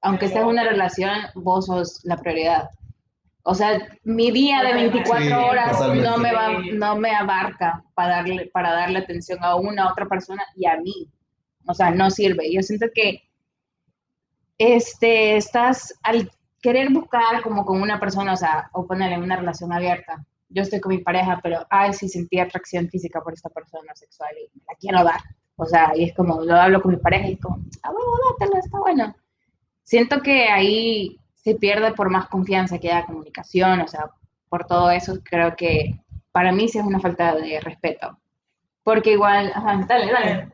aunque 0.00 0.26
estés 0.26 0.42
en 0.42 0.48
una 0.48 0.64
relación, 0.64 1.12
vos 1.34 1.66
sos 1.66 2.00
la 2.04 2.16
prioridad. 2.16 2.68
O 3.42 3.54
sea, 3.54 3.78
mi 4.04 4.30
día 4.30 4.62
de 4.62 4.74
24 4.74 5.24
Sí, 5.26 5.32
horas 5.32 5.72
totalmente. 5.72 6.08
no 6.08 6.18
me, 6.18 6.32
va, 6.32 6.48
no 6.74 6.96
me 6.96 7.10
abarca 7.10 7.82
para 7.94 8.16
darle, 8.16 8.50
para 8.52 8.72
darle 8.72 8.98
atención 8.98 9.38
a 9.42 9.56
una 9.56 9.90
otra 9.90 10.06
persona 10.06 10.42
y 10.56 10.66
a 10.66 10.76
mí. 10.76 11.08
O 11.66 11.74
sea, 11.74 11.90
no 11.90 12.10
sirve. 12.10 12.52
Yo 12.52 12.62
siento 12.62 12.86
que 12.94 13.22
este, 14.58 15.36
estás 15.36 15.94
al 16.02 16.30
querer 16.60 16.90
buscar 16.90 17.42
como 17.42 17.64
con 17.64 17.80
una 17.80 17.98
persona, 17.98 18.32
o 18.32 18.36
sea, 18.36 18.70
o 18.72 18.86
ponerle 18.86 19.18
una 19.18 19.36
relación 19.36 19.72
abierta. 19.72 20.24
Yo 20.48 20.62
estoy 20.62 20.80
con 20.80 20.90
mi 20.90 20.98
pareja, 20.98 21.40
pero, 21.42 21.66
ay, 21.70 21.92
sí 21.92 22.08
sentí 22.08 22.38
atracción 22.38 22.88
física 22.88 23.20
por 23.20 23.32
esta 23.32 23.48
persona 23.48 23.94
sexual 23.94 24.30
y 24.36 24.58
me 24.58 24.64
la 24.68 24.74
quiero 24.74 25.04
dar. 25.04 25.20
O 25.56 25.64
sea, 25.64 25.92
y 25.94 26.04
es 26.04 26.14
como, 26.14 26.42
lo 26.42 26.54
hablo 26.54 26.82
con 26.82 26.92
mi 26.92 26.98
pareja 26.98 27.28
y 27.28 27.34
es 27.34 27.40
como, 27.40 27.56
ah, 27.82 27.92
bueno, 27.92 28.10
dátelo, 28.30 28.58
está 28.58 28.78
bueno. 28.78 29.14
Siento 29.82 30.20
que 30.20 30.44
ahí 30.44 31.18
se 31.34 31.54
pierde 31.54 31.92
por 31.92 32.10
más 32.10 32.28
confianza 32.28 32.78
que 32.78 32.90
haya 32.90 33.06
comunicación, 33.06 33.80
o 33.80 33.88
sea, 33.88 34.10
por 34.48 34.66
todo 34.66 34.90
eso 34.90 35.18
creo 35.22 35.56
que 35.56 36.00
para 36.32 36.52
mí 36.52 36.68
sí 36.68 36.78
es 36.78 36.84
una 36.84 37.00
falta 37.00 37.34
de 37.34 37.60
respeto. 37.60 38.18
Porque 38.82 39.12
igual, 39.12 39.52
ajá, 39.54 39.84
dale, 39.88 40.12
dale. 40.12 40.52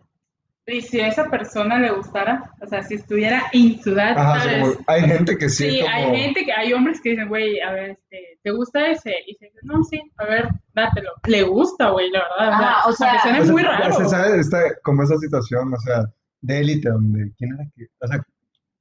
Y 0.68 0.80
si 0.80 1.00
a 1.00 1.06
esa 1.06 1.30
persona 1.30 1.78
le 1.78 1.92
gustara, 1.92 2.50
o 2.60 2.66
sea, 2.66 2.82
si 2.82 2.94
estuviera 2.94 3.44
in 3.52 3.80
su 3.80 3.90
edad, 3.92 4.18
Ajá, 4.18 4.34
así 4.34 4.48
¿sabes? 4.48 4.62
como- 4.76 4.84
hay 4.88 5.00
gente 5.02 5.38
que 5.38 5.48
sí, 5.48 5.70
Sí, 5.70 5.80
como... 5.80 5.92
hay 5.94 6.16
gente 6.22 6.44
que, 6.44 6.52
hay 6.52 6.72
hombres 6.72 7.00
que 7.00 7.10
dicen, 7.10 7.28
güey, 7.28 7.60
a 7.60 7.70
ver, 7.70 7.90
este, 7.90 8.38
¿te 8.42 8.50
gusta 8.50 8.84
ese? 8.90 9.14
Y 9.28 9.34
se 9.36 9.44
dice, 9.46 9.58
no, 9.62 9.84
sí, 9.84 10.00
a 10.16 10.24
ver, 10.24 10.48
dátelo. 10.74 11.10
Le 11.28 11.42
gusta, 11.44 11.90
güey, 11.90 12.10
la 12.10 12.18
verdad. 12.20 12.52
Ajá, 12.52 12.88
o 12.88 12.92
sea, 12.92 13.20
suene 13.22 13.40
O 13.40 13.44
sea, 13.44 13.52
muy 13.52 13.62
raro. 13.62 13.92
se 13.94 14.04
sabe 14.08 14.40
esta, 14.40 14.58
como 14.82 15.04
esa 15.04 15.16
situación, 15.18 15.72
o 15.72 15.78
sea, 15.78 16.04
de 16.40 16.58
élite, 16.60 16.88
donde, 16.88 17.30
¿quién 17.38 17.54
era 17.54 17.64
que? 17.76 17.84
O 18.00 18.06
sea, 18.08 18.20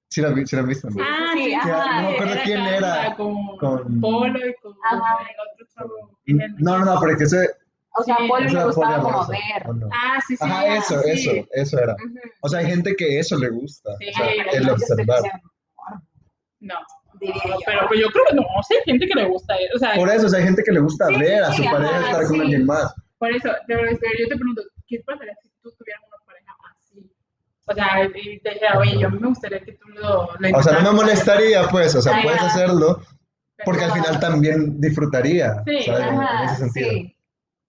sí 0.09 0.21
la, 0.21 0.33
sí 0.45 0.55
la 0.55 0.61
han 0.63 0.67
visto, 0.67 0.89
¿no? 0.89 1.03
Ah, 1.03 1.29
Sí, 1.33 1.43
sí, 1.45 1.53
ajá, 1.53 2.01
no 2.01 2.09
me 2.09 2.15
acuerdo 2.15 2.35
quién 2.45 2.61
era, 2.61 3.15
Con, 3.15 3.57
con- 3.57 4.01
Polo 4.01 4.39
y 4.39 4.53
con 4.55 4.73
Ajá. 4.89 5.17
el 5.21 5.35
otro 5.53 5.67
chavo. 5.75 6.19
es 6.25 6.35
No, 6.57 6.79
no, 6.79 6.85
no, 6.85 6.99
pero 6.99 7.11
es 7.11 7.17
que 7.19 7.23
ese... 7.25 7.49
O 7.97 8.03
sea, 8.03 8.17
Sí, 8.17 8.29
ese 8.45 8.53
le 8.55 8.63
gustaba 8.65 9.01
como 9.01 9.27
ver. 9.27 9.69
¿o 9.69 9.73
no? 9.73 9.87
Ah, 9.91 10.19
sí, 10.27 10.35
sí. 10.35 10.43
Ajá, 10.43 10.59
ah, 10.61 10.75
eso, 10.77 11.01
sí. 11.01 11.09
eso, 11.11 11.47
eso 11.53 11.79
era. 11.79 11.93
Ujú. 11.93 12.19
O 12.41 12.49
sea, 12.49 12.59
hay 12.59 12.65
gente 12.67 12.95
que 12.95 13.19
eso 13.19 13.37
le 13.37 13.49
gusta, 13.49 13.91
Sí, 13.99 14.09
o 14.09 14.13
sea, 14.13 14.27
pero 14.51 14.51
el 14.63 14.69
observar. 14.69 15.21
No, 16.59 16.75
diría 17.19 17.35
no, 17.45 17.51
yo. 17.53 17.59
pero, 17.65 17.79
pero 17.89 18.01
yo 18.01 18.07
creo 18.09 18.23
que 18.29 18.35
no, 18.35 18.43
sí 18.67 18.75
hay 18.75 18.83
gente 18.85 19.07
que 19.07 19.13
le 19.19 19.25
gusta, 19.27 19.55
eh, 19.55 19.69
o 19.75 19.79
sea, 19.79 19.93
Por 19.95 20.09
eso, 20.09 20.25
o 20.25 20.29
sea, 20.29 20.39
hay 20.39 20.45
gente 20.45 20.63
que 20.63 20.71
le 20.71 20.79
gusta 20.79 21.07
Sí, 21.07 21.15
ver 21.19 21.43
a 21.43 21.51
sí, 21.51 21.57
su 21.57 21.63
ajá, 21.63 21.71
pareja 21.77 21.99
estar 22.05 22.23
con 22.23 22.35
sí. 22.35 22.41
alguien 22.41 22.65
más. 22.65 22.93
por 23.17 23.31
eso, 23.31 23.49
pero, 23.67 23.81
pero 23.83 24.13
yo 24.19 24.27
te 24.27 24.35
pregunto, 24.35 24.61
¿qué 24.87 24.99
pasaría 25.05 25.33
si 25.41 25.49
tú 25.61 25.71
tuvieras 25.77 26.01
una 26.07 26.25
pareja 26.25 26.53
así? 26.81 27.11
O 27.65 27.73
sea, 27.73 28.03
y 28.05 28.39
te 28.39 28.49
dijera, 28.49 28.79
oye, 28.79 28.97
yo 28.99 29.09
me 29.09 29.27
gustaría 29.27 29.59
que 29.61 29.73
tú 29.73 29.87
lo, 29.89 30.01
lo 30.01 30.17
O 30.27 30.27
sea, 30.29 30.47
no 30.47 30.49
intentaras". 30.49 30.83
me 30.83 30.91
molestaría, 30.91 31.67
pues, 31.69 31.95
o 31.95 32.01
sea, 32.01 32.13
Ajá. 32.13 32.23
puedes 32.23 32.41
hacerlo, 32.41 33.01
porque 33.63 33.83
al 33.83 33.91
final 33.93 34.19
también 34.19 34.81
disfrutaría, 34.81 35.63
Sí, 35.65 35.83
¿sabes? 35.83 36.07
En 36.07 36.19
Ajá, 36.19 36.45
ese 36.45 36.55
sentido. 36.69 37.14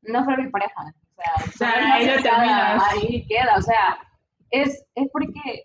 No 0.09 0.25
fue 0.25 0.37
mi 0.37 0.49
pareja. 0.51 0.73
O 1.47 1.53
sea, 1.53 1.73
ahí 1.95 2.09
aceptada, 2.09 2.37
terminas. 2.39 2.83
Ahí 2.93 3.27
queda. 3.27 3.57
O 3.57 3.63
sea, 3.63 3.99
es, 4.51 4.85
es 4.95 5.09
porque. 5.13 5.33
ay, 5.45 5.63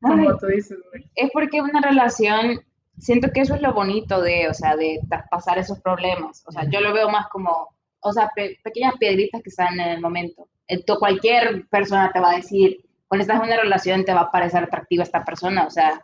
Como 0.00 0.36
tú 0.38 0.46
dices, 0.46 0.78
güey. 0.90 1.04
es 1.14 1.30
porque 1.32 1.60
una 1.60 1.80
relación. 1.80 2.60
Siento 2.98 3.28
que 3.32 3.40
eso 3.40 3.56
es 3.56 3.60
lo 3.60 3.74
bonito 3.74 4.22
de, 4.22 4.48
o 4.48 4.54
sea, 4.54 4.76
de 4.76 5.00
traspasar 5.08 5.58
esos 5.58 5.80
problemas. 5.80 6.44
O 6.46 6.52
sea, 6.52 6.62
yo 6.70 6.80
lo 6.80 6.92
veo 6.92 7.08
más 7.08 7.26
como, 7.28 7.74
o 8.00 8.12
sea, 8.12 8.30
pe- 8.36 8.56
pequeñas 8.62 8.94
piedritas 9.00 9.42
que 9.42 9.48
están 9.50 9.74
en 9.80 9.88
el 9.88 10.00
momento. 10.00 10.46
Eh, 10.68 10.84
tú- 10.84 10.96
cualquier 11.00 11.66
persona 11.68 12.12
te 12.12 12.20
va 12.20 12.30
a 12.30 12.36
decir, 12.36 12.78
cuando 13.08 13.22
estás 13.22 13.38
en 13.40 13.46
una 13.48 13.56
relación 13.60 14.04
te 14.04 14.14
va 14.14 14.20
a 14.22 14.30
parecer 14.30 14.62
atractiva 14.62 15.02
esta 15.02 15.24
persona, 15.24 15.66
o 15.66 15.70
sea, 15.70 16.00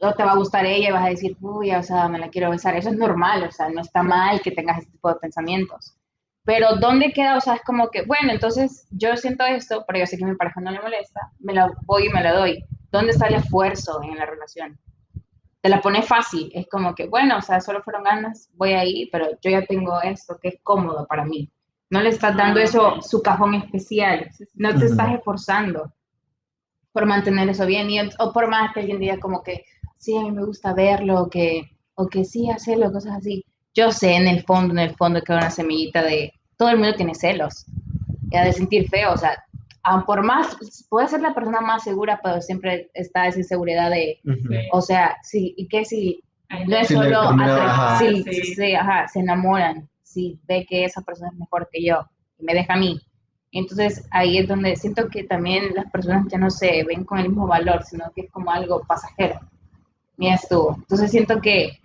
o 0.00 0.12
te 0.14 0.24
va 0.24 0.32
a 0.32 0.36
gustar 0.36 0.64
ella 0.64 0.88
y 0.88 0.92
vas 0.92 1.04
a 1.04 1.10
decir, 1.10 1.36
uy, 1.42 1.70
o 1.74 1.82
sea, 1.82 2.08
me 2.08 2.18
la 2.18 2.28
quiero 2.30 2.50
besar. 2.50 2.74
Eso 2.76 2.88
es 2.88 2.96
normal, 2.96 3.44
o 3.44 3.52
sea, 3.52 3.68
no 3.68 3.82
está 3.82 4.02
mal 4.02 4.40
que 4.40 4.52
tengas 4.52 4.78
este 4.78 4.92
tipo 4.92 5.10
de 5.10 5.16
pensamientos. 5.20 5.98
Pero 6.46 6.76
¿dónde 6.76 7.12
queda? 7.12 7.36
O 7.36 7.40
sea, 7.40 7.54
es 7.54 7.62
como 7.62 7.90
que, 7.90 8.02
bueno, 8.02 8.32
entonces 8.32 8.86
yo 8.92 9.16
siento 9.16 9.44
esto, 9.44 9.84
pero 9.84 9.98
yo 9.98 10.06
sé 10.06 10.16
que 10.16 10.24
a 10.24 10.28
mi 10.28 10.36
pareja 10.36 10.60
no 10.60 10.70
le 10.70 10.80
molesta, 10.80 11.32
me 11.40 11.52
la 11.52 11.72
voy 11.82 12.06
y 12.06 12.08
me 12.08 12.22
la 12.22 12.32
doy. 12.32 12.64
¿Dónde 12.92 13.10
está 13.10 13.26
el 13.26 13.34
esfuerzo 13.34 14.00
en 14.04 14.16
la 14.16 14.26
relación? 14.26 14.78
Te 15.60 15.68
la 15.68 15.80
pone 15.80 16.02
fácil, 16.02 16.52
es 16.54 16.68
como 16.68 16.94
que, 16.94 17.08
bueno, 17.08 17.38
o 17.38 17.42
sea, 17.42 17.60
solo 17.60 17.82
fueron 17.82 18.04
ganas, 18.04 18.48
voy 18.54 18.74
ahí, 18.74 19.08
pero 19.10 19.26
yo 19.42 19.50
ya 19.50 19.66
tengo 19.66 20.00
esto 20.00 20.38
que 20.40 20.50
es 20.50 20.54
cómodo 20.62 21.04
para 21.08 21.24
mí. 21.24 21.50
No 21.90 22.00
le 22.00 22.10
estás 22.10 22.36
dando 22.36 22.60
Ah, 22.60 22.62
eso, 22.62 23.02
su 23.02 23.20
cajón 23.22 23.54
especial, 23.54 24.30
no 24.54 24.78
te 24.78 24.86
estás 24.86 25.14
esforzando 25.14 25.92
por 26.92 27.06
mantener 27.06 27.48
eso 27.48 27.66
bien, 27.66 27.90
y, 27.90 27.98
o 28.00 28.32
por 28.32 28.48
más 28.48 28.72
que 28.72 28.80
alguien 28.80 29.00
diga 29.00 29.18
como 29.18 29.42
que, 29.42 29.64
sí, 29.98 30.16
a 30.16 30.22
mí 30.22 30.30
me 30.30 30.44
gusta 30.44 30.72
verlo, 30.72 31.22
o 31.22 31.28
que, 31.28 31.76
o 31.96 32.06
que 32.06 32.24
sí, 32.24 32.48
hacerlo, 32.50 32.92
cosas 32.92 33.16
así. 33.16 33.44
Yo 33.74 33.90
sé 33.90 34.14
en 34.14 34.28
el 34.28 34.44
fondo, 34.44 34.72
en 34.72 34.78
el 34.78 34.94
fondo, 34.94 35.20
que 35.20 35.32
hay 35.32 35.38
una 35.38 35.50
semillita 35.50 36.02
de, 36.02 36.32
todo 36.56 36.70
el 36.70 36.78
mundo 36.78 36.94
tiene 36.94 37.14
celos, 37.14 37.66
ya 38.30 38.44
de 38.44 38.52
sentir 38.52 38.88
feo, 38.88 39.12
o 39.12 39.16
sea, 39.16 39.42
aun 39.82 40.04
por 40.04 40.22
más, 40.24 40.56
puede 40.88 41.08
ser 41.08 41.20
la 41.20 41.34
persona 41.34 41.60
más 41.60 41.84
segura, 41.84 42.20
pero 42.22 42.40
siempre 42.42 42.90
está 42.94 43.26
esa 43.28 43.38
inseguridad 43.38 43.90
de. 43.90 44.18
Sí. 44.24 44.32
o 44.72 44.80
sea, 44.80 45.16
sí, 45.22 45.54
y 45.56 45.68
que 45.68 45.84
si 45.84 46.22
no 46.66 46.76
es 46.76 46.88
Sí, 46.88 46.94
solo 46.94 47.20
ajá. 47.20 47.98
sí, 47.98 48.22
Sí. 48.24 48.54
sí, 48.54 48.74
ajá, 48.74 49.06
se 49.08 49.20
enamoran, 49.20 49.88
si 50.02 50.38
ve 50.48 50.66
que 50.68 50.84
esa 50.84 51.02
persona 51.02 51.30
es 51.32 51.38
mejor 51.38 51.68
que 51.72 51.84
yo 51.84 52.06
y 52.38 52.44
me 52.44 52.54
deja 52.54 52.74
a 52.74 52.78
mí. 52.78 53.00
Entonces 53.52 54.06
ahí 54.10 54.38
es 54.38 54.48
donde 54.48 54.76
siento 54.76 55.08
que 55.08 55.24
también 55.24 55.74
las 55.74 55.90
personas 55.90 56.26
ya 56.28 56.38
no 56.38 56.50
se 56.50 56.82
ven 56.84 57.04
con 57.04 57.18
el 57.18 57.28
mismo 57.28 57.46
valor, 57.46 57.82
sino 57.84 58.10
que 58.14 58.22
es 58.22 58.30
como 58.30 58.50
algo 58.50 58.82
pasajero. 58.86 59.40
Mira 60.16 60.34
estuvo. 60.34 60.74
Entonces 60.76 61.10
siento 61.10 61.40
que 61.40 61.78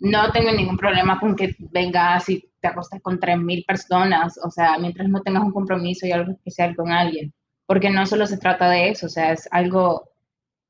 no 0.00 0.32
tengo 0.32 0.50
ningún 0.50 0.76
problema 0.76 1.20
con 1.20 1.36
que 1.36 1.54
vengas 1.58 2.28
y 2.30 2.50
te 2.60 2.68
acostes 2.68 3.02
con 3.02 3.20
3.000 3.20 3.64
personas, 3.66 4.38
o 4.42 4.50
sea, 4.50 4.78
mientras 4.78 5.08
no 5.08 5.20
tengas 5.22 5.44
un 5.44 5.52
compromiso 5.52 6.06
y 6.06 6.12
algo 6.12 6.32
especial 6.32 6.74
con 6.74 6.90
alguien, 6.90 7.32
porque 7.66 7.90
no 7.90 8.04
solo 8.06 8.26
se 8.26 8.38
trata 8.38 8.68
de 8.70 8.88
eso, 8.88 9.06
o 9.06 9.08
sea, 9.10 9.32
es 9.32 9.46
algo, 9.52 10.10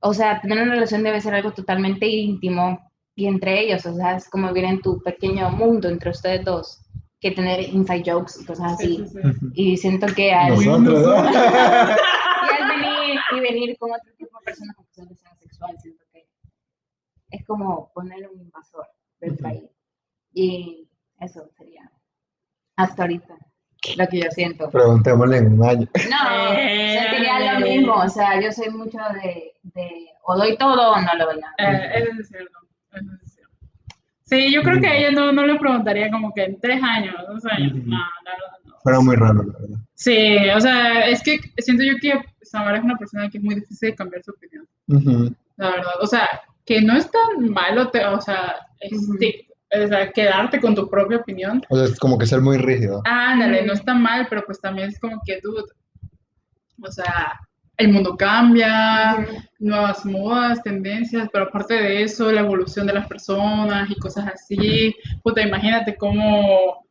o 0.00 0.12
sea, 0.12 0.40
tener 0.40 0.62
una 0.62 0.74
relación 0.74 1.02
debe 1.02 1.20
ser 1.20 1.34
algo 1.34 1.52
totalmente 1.52 2.06
íntimo 2.06 2.90
y 3.14 3.26
entre 3.26 3.60
ellos, 3.60 3.86
o 3.86 3.94
sea, 3.94 4.16
es 4.16 4.28
como 4.28 4.48
vivir 4.48 4.64
en 4.64 4.82
tu 4.82 5.00
pequeño 5.02 5.50
mundo 5.50 5.88
entre 5.88 6.10
ustedes 6.10 6.44
dos, 6.44 6.80
que 7.20 7.30
tener 7.30 7.60
inside 7.60 8.10
jokes 8.10 8.32
y 8.40 8.44
cosas 8.46 8.72
así. 8.72 8.96
Sí, 8.96 9.06
sí, 9.06 9.18
sí. 9.22 9.28
Ujú. 9.28 9.52
Y 9.54 9.76
siento 9.76 10.06
que 10.08 10.32
al, 10.32 10.54
y 10.54 10.66
Nosotros, 10.66 11.02
¿no? 11.02 11.12
al 11.18 12.68
venir, 12.68 13.20
y 13.36 13.40
venir 13.40 13.78
con 13.78 13.92
otro 13.92 14.12
tipo 14.16 14.38
de 14.38 14.44
personas 14.44 14.74
con 14.74 15.08
deseo 15.08 15.30
sexual, 15.38 15.76
siento 15.80 16.04
que 16.12 16.26
es 17.30 17.44
como 17.44 17.92
poner 17.92 18.28
un 18.28 18.40
invasor 18.40 18.86
del 19.20 19.36
país. 19.36 19.64
Y 20.32 20.88
eso 21.20 21.48
sería 21.56 21.90
hasta 22.76 23.02
ahorita 23.02 23.34
lo 23.96 24.06
que 24.08 24.20
yo 24.20 24.30
siento. 24.30 24.70
Preguntémosle 24.70 25.38
en 25.38 25.52
un 25.60 25.64
año. 25.68 25.88
No, 26.10 26.52
Eh. 26.58 26.98
sentiría 27.02 27.54
lo 27.58 27.66
mismo. 27.66 27.94
O 27.94 28.08
sea, 28.08 28.40
yo 28.40 28.52
soy 28.52 28.70
mucho 28.70 28.98
de, 29.22 29.52
de 29.62 30.06
o 30.24 30.36
doy 30.36 30.56
todo 30.56 30.92
o 30.92 31.00
no 31.00 31.14
lo 31.16 31.26
doy 31.26 31.40
nada. 31.40 31.54
Eh, 31.58 31.90
eso 31.96 32.20
es 32.20 32.28
cierto. 32.28 32.58
Eso 32.92 33.10
es 33.24 33.32
cierto. 33.34 33.50
Sí, 34.24 34.52
yo 34.52 34.62
creo 34.62 34.80
que 34.80 34.86
a 34.86 34.96
ella 34.96 35.10
no, 35.10 35.32
no 35.32 35.44
le 35.46 35.58
preguntaría 35.58 36.10
como 36.10 36.32
que 36.32 36.44
en 36.44 36.60
tres 36.60 36.80
años, 36.82 37.14
dos 37.26 37.44
años. 37.46 37.72
No, 37.74 37.96
la 38.24 38.30
verdad 38.32 38.58
no. 38.64 38.74
Fuera 38.82 39.00
muy 39.00 39.16
raro, 39.16 39.42
la 39.42 39.58
verdad. 39.58 39.78
Sí, 39.94 40.36
o 40.56 40.60
sea, 40.60 41.06
es 41.08 41.22
que 41.22 41.38
siento 41.58 41.82
yo 41.84 41.94
que 42.00 42.12
Samara 42.42 42.78
es 42.78 42.84
una 42.84 42.96
persona 42.96 43.28
que 43.28 43.38
es 43.38 43.44
muy 43.44 43.56
difícil 43.56 43.90
de 43.90 43.96
cambiar 43.96 44.22
su 44.22 44.30
opinión, 44.30 44.66
la 45.56 45.70
verdad. 45.70 45.92
O 46.00 46.06
sea, 46.06 46.26
que 46.64 46.80
no 46.80 46.96
es 46.96 47.10
tan 47.10 47.50
malo, 47.50 47.90
te- 47.90 48.04
o 48.06 48.20
sea, 48.20 48.54
es 48.80 48.92
Ujú. 48.92 49.14
tic- 49.18 49.46
o 49.72 49.86
sea, 49.88 50.10
quedarte 50.10 50.60
con 50.60 50.74
tu 50.74 50.88
propia 50.90 51.18
opinión. 51.18 51.62
O 51.68 51.76
sea, 51.76 51.84
es 51.84 51.98
como 51.98 52.18
que 52.18 52.26
ser 52.26 52.40
muy 52.40 52.56
rígido. 52.58 53.02
Ándale, 53.04 53.62
no 53.64 53.72
está 53.72 53.94
mal, 53.94 54.26
pero 54.28 54.42
pues 54.44 54.60
también 54.60 54.88
es 54.88 54.98
como 54.98 55.20
que, 55.24 55.38
dude, 55.40 55.62
o 56.82 56.90
sea, 56.90 57.38
el 57.76 57.88
mundo 57.88 58.16
cambia, 58.16 59.26
nuevas 59.58 60.04
modas, 60.04 60.62
tendencias, 60.62 61.28
pero 61.32 61.44
aparte 61.44 61.74
de 61.74 62.02
eso, 62.02 62.30
la 62.32 62.40
evolución 62.40 62.86
de 62.86 62.94
las 62.94 63.06
personas 63.06 63.88
y 63.90 63.94
cosas 63.96 64.26
así. 64.34 64.94
Puta, 65.22 65.40
imagínate 65.40 65.96
cómo. 65.96 66.84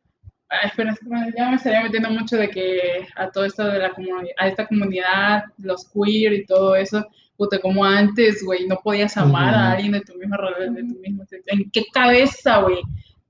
Espera, 0.64 0.96
ya 1.36 1.48
me 1.48 1.56
estaría 1.56 1.82
metiendo 1.82 2.10
mucho 2.10 2.36
de 2.36 2.48
que 2.50 3.06
a 3.14 3.30
todo 3.30 3.44
esto 3.44 3.64
de 3.66 3.78
la 3.78 3.90
comunidad, 3.90 4.24
a 4.36 4.48
esta 4.48 4.66
comunidad, 4.66 5.44
los 5.58 5.88
queer 5.90 6.32
y 6.32 6.44
todo 6.44 6.74
eso, 6.74 7.06
puta, 7.40 7.58
como 7.58 7.82
antes, 7.82 8.44
güey, 8.44 8.66
no 8.66 8.76
podías 8.84 9.16
amar 9.16 9.54
a 9.54 9.58
Ujú. 9.62 9.72
alguien 9.72 9.92
de 9.92 10.00
tu 10.02 10.12
mismo 10.18 10.36
de 10.58 10.82
tu 10.82 11.00
mismo 11.00 11.24
sexo. 11.24 11.44
¿En 11.46 11.70
qué 11.70 11.84
cabeza, 11.90 12.58
güey? 12.58 12.80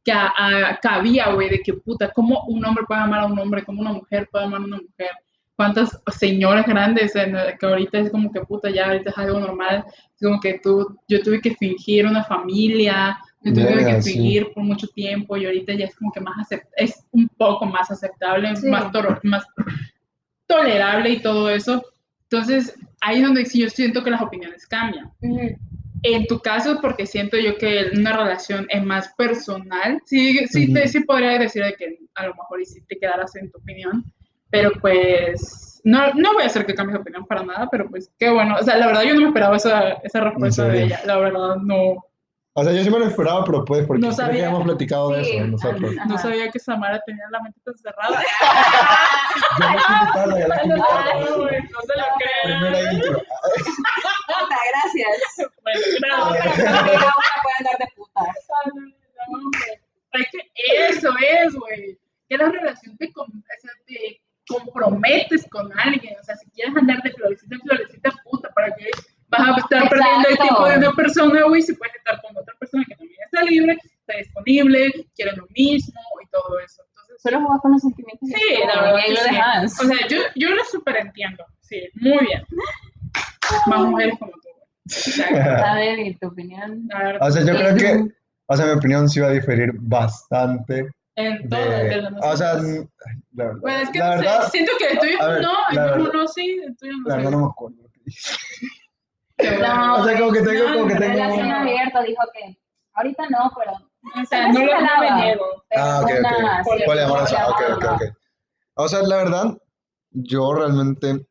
Que 0.04 0.10
a- 0.10 0.32
a- 0.36 0.76
cabía, 0.82 1.30
güey, 1.32 1.48
de 1.48 1.60
que 1.60 1.74
puta, 1.74 2.10
cómo 2.10 2.42
un 2.48 2.64
hombre 2.64 2.84
puede 2.88 3.00
amar 3.02 3.20
a 3.20 3.26
un 3.26 3.38
hombre, 3.38 3.62
cómo 3.64 3.80
una 3.82 3.92
mujer 3.92 4.28
puede 4.32 4.46
amar 4.46 4.60
a 4.62 4.64
una 4.64 4.78
mujer 4.78 5.10
cuántas 5.54 6.00
señoras 6.18 6.66
grandes 6.66 7.14
en, 7.14 7.36
que 7.58 7.66
ahorita 7.66 7.98
es 7.98 8.10
como 8.10 8.32
que 8.32 8.40
puta, 8.40 8.70
ya 8.70 8.86
ahorita 8.86 9.10
es 9.10 9.18
algo 9.18 9.38
normal, 9.38 9.84
es 10.16 10.26
como 10.26 10.40
que 10.40 10.58
tú, 10.62 10.98
yo 11.06 11.22
tuve 11.22 11.38
que 11.40 11.54
fingir 11.54 12.06
una 12.06 12.24
familia, 12.24 13.16
yo 13.42 13.52
tuve 13.52 13.64
Verga, 13.76 13.96
que 13.96 14.02
sí. 14.02 14.12
fingir 14.14 14.52
por 14.54 14.64
mucho 14.64 14.88
tiempo 14.88 15.36
y 15.36 15.44
ahorita 15.44 15.74
ya 15.74 15.84
es 15.84 15.94
como 15.96 16.10
que 16.12 16.20
más 16.20 16.34
acept- 16.50 16.66
es 16.76 17.04
un 17.12 17.28
poco 17.36 17.64
más 17.66 17.90
aceptable, 17.90 18.56
Sí. 18.56 18.68
más, 18.68 18.90
toro- 18.90 19.20
más 19.22 19.44
tolerable 20.46 21.10
y 21.10 21.20
todo 21.22 21.50
eso. 21.50 21.84
Entonces, 22.30 22.74
ahí 23.00 23.16
es 23.18 23.22
donde 23.24 23.44
sí 23.44 23.60
yo 23.60 23.68
siento 23.68 24.04
que 24.04 24.10
las 24.10 24.22
opiniones 24.22 24.66
cambian. 24.66 25.10
Ujú. 25.20 25.56
En 26.02 26.26
tu 26.26 26.38
caso, 26.38 26.78
porque 26.80 27.06
siento 27.06 27.36
yo 27.36 27.58
que 27.58 27.90
una 27.92 28.16
relación 28.16 28.66
es 28.70 28.82
más 28.82 29.12
personal, 29.14 30.00
sí, 30.06 30.46
sí, 30.46 30.72
te, 30.72 30.80
Ujú. 30.80 30.88
sí 30.88 31.00
podría 31.00 31.38
decir 31.38 31.62
de 31.62 31.74
que 31.74 31.98
a 32.14 32.26
lo 32.26 32.34
mejor 32.34 32.60
y 32.60 32.64
sí 32.64 32.80
te 32.88 32.96
quedaras 32.98 33.34
en 33.36 33.50
tu 33.50 33.58
opinión, 33.58 34.04
pero 34.48 34.70
pues 34.80 35.80
no, 35.84 36.14
no 36.14 36.34
voy 36.34 36.44
a 36.44 36.46
hacer 36.46 36.64
que 36.64 36.74
cambies 36.74 36.94
de 36.94 37.00
opinión 37.00 37.26
para 37.26 37.42
nada, 37.42 37.68
pero 37.70 37.88
pues 37.90 38.10
qué 38.18 38.30
bueno. 38.30 38.56
O 38.58 38.62
sea, 38.62 38.78
la 38.78 38.86
verdad 38.86 39.02
yo 39.02 39.14
no 39.14 39.22
me 39.22 39.26
esperaba 39.28 39.56
esa, 39.56 39.90
esa 40.04 40.20
respuesta 40.20 40.64
de 40.68 40.84
ella, 40.84 41.00
la 41.04 41.18
verdad 41.18 41.56
no, 41.56 42.04
O 42.60 42.64
sea, 42.64 42.72
yo 42.74 42.82
sí 42.84 42.90
me 42.90 42.98
lo 42.98 43.06
esperaba, 43.06 43.42
pero 43.44 43.64
pues, 43.64 43.86
porque 43.86 44.02
No 44.02 44.08
que 44.10 44.14
sabía. 44.16 44.40
ya 44.42 44.48
hemos 44.48 44.64
platicado 44.64 45.12
de 45.12 45.24
Sí, 45.24 45.36
eso 45.36 45.46
nosotros. 45.46 45.94
ajá. 45.96 46.06
no 46.06 46.18
sabía 46.18 46.50
que 46.50 46.58
Samara 46.58 47.00
tenía 47.06 47.24
la 47.30 47.40
mente 47.40 47.58
tan 47.64 47.74
cerrada. 47.78 48.22
Yo 49.58 49.66
no 49.70 49.76
quiero 49.78 50.02
invitarla, 50.02 50.38
ya 50.38 50.48
la 50.48 50.60
quiero 50.60 50.76
no 50.76 50.84
se 50.84 51.96
lo 51.96 52.04
Primera 52.44 52.78
creo. 52.78 52.92
intro. 52.92 53.18
Puta, 53.18 54.58
gracias. 54.72 55.50
Bueno, 55.62 55.80
No, 56.24 56.32
gracias. 56.34 56.56
pero 56.56 56.70
no, 56.70 56.86
pero 56.86 56.98
ahora 57.00 57.34
pueden 57.42 57.64
dar 57.64 57.78
de 57.78 57.86
putas. 57.96 58.36
No, 58.74 59.38
hombre. 59.38 59.80
Es 60.12 60.26
que 60.30 60.40
eso 60.88 61.08
es, 61.44 61.54
güey. 61.54 61.98
Que 62.28 62.36
la 62.36 62.48
relación 62.50 62.96
te, 62.98 63.10
com- 63.12 63.26
o 63.30 63.60
sea, 63.60 63.70
te 63.86 64.20
comprometes 64.48 65.46
con 65.50 65.72
alguien. 65.78 66.14
O 66.20 66.24
sea, 66.24 66.36
si 66.36 66.50
quieres 66.50 66.76
andar 66.76 67.00
de 67.02 67.12
florecita 67.12 67.54
en 67.54 67.60
florecita, 67.62 68.10
puta, 68.24 68.50
¿para 68.54 68.74
qué 68.74 68.90
vas 69.30 69.40
a 69.48 69.60
estar 69.60 69.88
perdiendo 69.88 70.28
el 70.28 70.38
tiempo 70.38 70.68
de 70.68 70.76
una 70.78 70.92
persona, 70.92 71.42
güey? 71.44 71.62
Si 71.62 71.72
puedes 71.74 71.94
estar 71.96 72.20
con 72.22 72.36
otra 72.36 72.54
persona 72.58 72.84
que 72.88 72.94
también 72.96 73.18
está 73.24 73.42
libre, 73.44 73.78
está 73.82 74.16
disponible, 74.18 74.92
quiere 75.14 75.36
lo 75.36 75.46
mismo 75.56 76.00
y 76.22 76.28
todo 76.30 76.58
eso. 76.60 76.82
Entonces, 76.88 77.22
Solo 77.22 77.40
jugas 77.40 77.60
con 77.62 77.72
los 77.72 77.82
sentimientos. 77.82 78.28
sí, 78.28 78.54
la 78.66 78.82
verdad 78.82 78.98
y 78.98 79.00
ahí 79.00 79.10
lo 79.14 79.20
sí. 79.68 79.82
O 79.82 79.84
sea, 79.86 80.08
yo, 80.08 80.18
yo 80.36 80.50
lo 80.50 80.64
súper 80.64 80.96
entiendo. 80.98 81.44
Sí, 81.60 81.82
muy 81.94 82.18
bien. 82.26 82.42
Más 83.66 83.80
mujeres 83.82 84.14
como 84.18 84.32
tú, 84.32 84.48
A 85.64 85.74
ver, 85.76 85.98
¿y 86.00 86.14
tu 86.16 86.28
opinión? 86.28 86.88
a 86.92 87.02
ver, 87.04 87.18
O 87.20 87.30
sea, 87.30 87.44
yo 87.44 87.54
creo 87.54 87.76
que, 87.76 88.12
o 88.46 88.56
sea, 88.56 88.66
mi 88.66 88.72
opinión 88.72 89.08
sí 89.08 89.20
va 89.20 89.28
a 89.28 89.32
diferir 89.32 89.70
bastante 89.74 90.90
en 91.16 91.48
todo, 91.48 91.60
de, 91.60 92.08
o 92.22 92.36
sea, 92.36 92.54
la 92.54 92.84
verdad, 93.34 93.60
Pues 93.60 93.82
es 93.82 93.90
que 93.90 93.98
la 93.98 94.16
no 94.16 94.42
sé, 94.44 94.50
siento 94.50 94.72
que 94.78 94.86
el 94.88 94.98
tuyo 94.98 95.18
no, 95.42 95.52
el 95.70 95.92
tuyo 95.98 96.12
no, 96.12 96.26
sí, 96.28 96.60
el 96.66 96.76
tuyo 96.76 96.92
no 96.92 97.08
la 97.08 97.10
sé. 97.10 97.16
verdad 97.18 97.30
no 97.32 97.40
me 97.40 97.46
acuerdo 97.50 97.76
No, 99.60 99.94
O 99.96 100.04
sea, 100.04 100.18
como 100.18 100.32
que 100.32 100.40
tengo, 100.42 100.68
no, 100.68 100.74
como 100.74 100.86
que 100.86 100.92
en 100.94 100.98
tengo... 101.00 101.14
Relación 101.14 101.52
abierta 101.52 102.02
dijo 102.02 102.22
que 102.34 102.58
ahorita 102.94 103.24
no, 103.30 103.52
pero 103.56 103.72
O 104.22 104.26
sea, 104.26 104.48
no 104.52 104.58
lo 104.60 104.80
no 104.80 105.44
Ah, 105.76 106.00
ok, 106.02 106.10
una- 106.18 106.60
ok. 106.62 106.84
Poliamorosa, 106.86 107.36
una- 107.36 107.48
ok, 107.48 107.62
ok, 107.76 107.84
ok. 107.94 108.02
O 108.74 108.88
sea, 108.88 109.02
la 109.02 109.16
verdad, 109.16 109.58
yo 110.10 110.52
realmente 110.54 111.26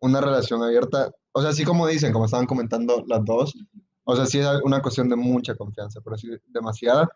una 0.00 0.20
relación 0.20 0.62
abierta, 0.62 1.10
o 1.32 1.40
sea, 1.40 1.50
así 1.50 1.64
como 1.64 1.86
dicen, 1.86 2.12
como 2.12 2.24
estaban 2.26 2.46
comentando 2.46 3.04
las 3.06 3.24
dos, 3.24 3.54
o 4.04 4.16
sea, 4.16 4.26
sí 4.26 4.38
es 4.40 4.46
una 4.64 4.80
cuestión 4.82 5.08
de 5.08 5.16
mucha 5.16 5.54
confianza, 5.54 6.00
pero 6.04 6.16
sí 6.16 6.28
demasiada, 6.48 7.08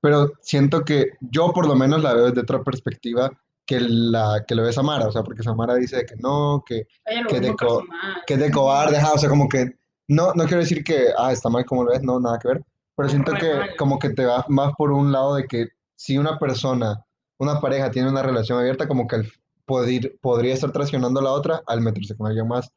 pero 0.00 0.32
siento 0.40 0.84
que 0.84 1.10
yo 1.20 1.52
por 1.52 1.66
lo 1.66 1.74
menos 1.76 2.02
la 2.02 2.14
veo 2.14 2.26
desde 2.26 2.40
otra 2.40 2.62
perspectiva 2.62 3.30
que 3.64 3.78
la 3.80 4.44
que 4.46 4.54
lo 4.56 4.64
ve 4.64 4.72
Samara, 4.72 5.06
o 5.06 5.12
sea, 5.12 5.22
porque 5.22 5.42
Samara 5.44 5.74
dice 5.76 6.04
que 6.04 6.16
no, 6.16 6.64
que, 6.66 6.86
que 7.28 7.40
de 7.40 7.54
co- 7.54 7.84
que 8.26 8.34
es 8.34 8.40
de 8.40 8.50
cobarde, 8.50 8.96
ajá, 8.96 9.12
o 9.12 9.18
sea, 9.18 9.28
como 9.28 9.48
que, 9.48 9.76
no, 10.08 10.32
no 10.34 10.44
quiero 10.44 10.58
decir 10.60 10.84
que, 10.84 11.08
ah, 11.18 11.32
está 11.32 11.48
mal 11.48 11.64
como 11.64 11.84
lo 11.84 11.92
ves, 11.92 12.02
no, 12.02 12.20
nada 12.20 12.38
que 12.38 12.48
ver, 12.48 12.62
pero 12.96 13.08
siento 13.08 13.32
que 13.34 13.76
como 13.78 13.98
que 13.98 14.10
te 14.10 14.24
va 14.26 14.44
más 14.48 14.72
por 14.76 14.92
un 14.92 15.12
lado 15.12 15.36
de 15.36 15.46
que 15.46 15.68
si 15.96 16.18
una 16.18 16.38
persona, 16.38 17.04
una 17.38 17.60
pareja 17.60 17.90
tiene 17.90 18.08
una 18.10 18.22
relación 18.22 18.58
abierta, 18.58 18.88
como 18.88 19.06
que 19.06 19.22
podir- 19.66 20.18
podría 20.20 20.54
estar 20.54 20.72
traicionando 20.72 21.20
a 21.20 21.22
la 21.24 21.32
otra 21.32 21.62
al 21.66 21.80
meterse 21.80 22.16
con 22.16 22.26
alguien 22.26 22.48
más. 22.48 22.70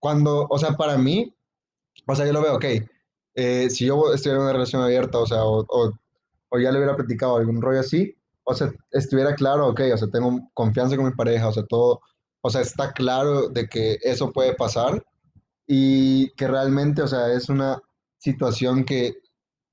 Cuando, 0.00 0.46
o 0.50 0.58
sea, 0.58 0.72
para 0.76 0.98
mí, 0.98 1.34
o 2.06 2.14
sea, 2.14 2.26
yo 2.26 2.32
lo 2.32 2.42
veo, 2.42 2.56
ok, 2.56 2.64
eh, 3.34 3.68
si 3.70 3.86
yo 3.86 4.12
estuviera 4.12 4.38
en 4.38 4.44
una 4.44 4.52
relación 4.52 4.82
abierta, 4.82 5.18
o 5.18 5.26
sea, 5.26 5.44
o, 5.44 5.64
o, 5.68 5.92
o 6.50 6.58
ya 6.58 6.70
le 6.70 6.78
hubiera 6.78 6.96
platicado 6.96 7.36
algún 7.36 7.60
rollo 7.62 7.80
así, 7.80 8.14
o 8.44 8.54
sea, 8.54 8.72
estuviera 8.92 9.34
claro, 9.34 9.68
ok, 9.68 9.80
o 9.94 9.96
sea, 9.98 10.08
tengo 10.10 10.40
confianza 10.54 10.96
con 10.96 11.06
mi 11.06 11.12
pareja, 11.12 11.48
o 11.48 11.52
sea, 11.52 11.64
todo, 11.66 12.00
o 12.42 12.50
sea, 12.50 12.60
está 12.60 12.92
claro 12.92 13.48
de 13.48 13.68
que 13.68 13.98
eso 14.02 14.32
puede 14.32 14.54
pasar 14.54 15.04
y 15.66 16.30
que 16.30 16.46
realmente, 16.46 17.02
o 17.02 17.08
sea, 17.08 17.32
es 17.32 17.48
una 17.48 17.80
situación 18.18 18.84
que, 18.84 19.14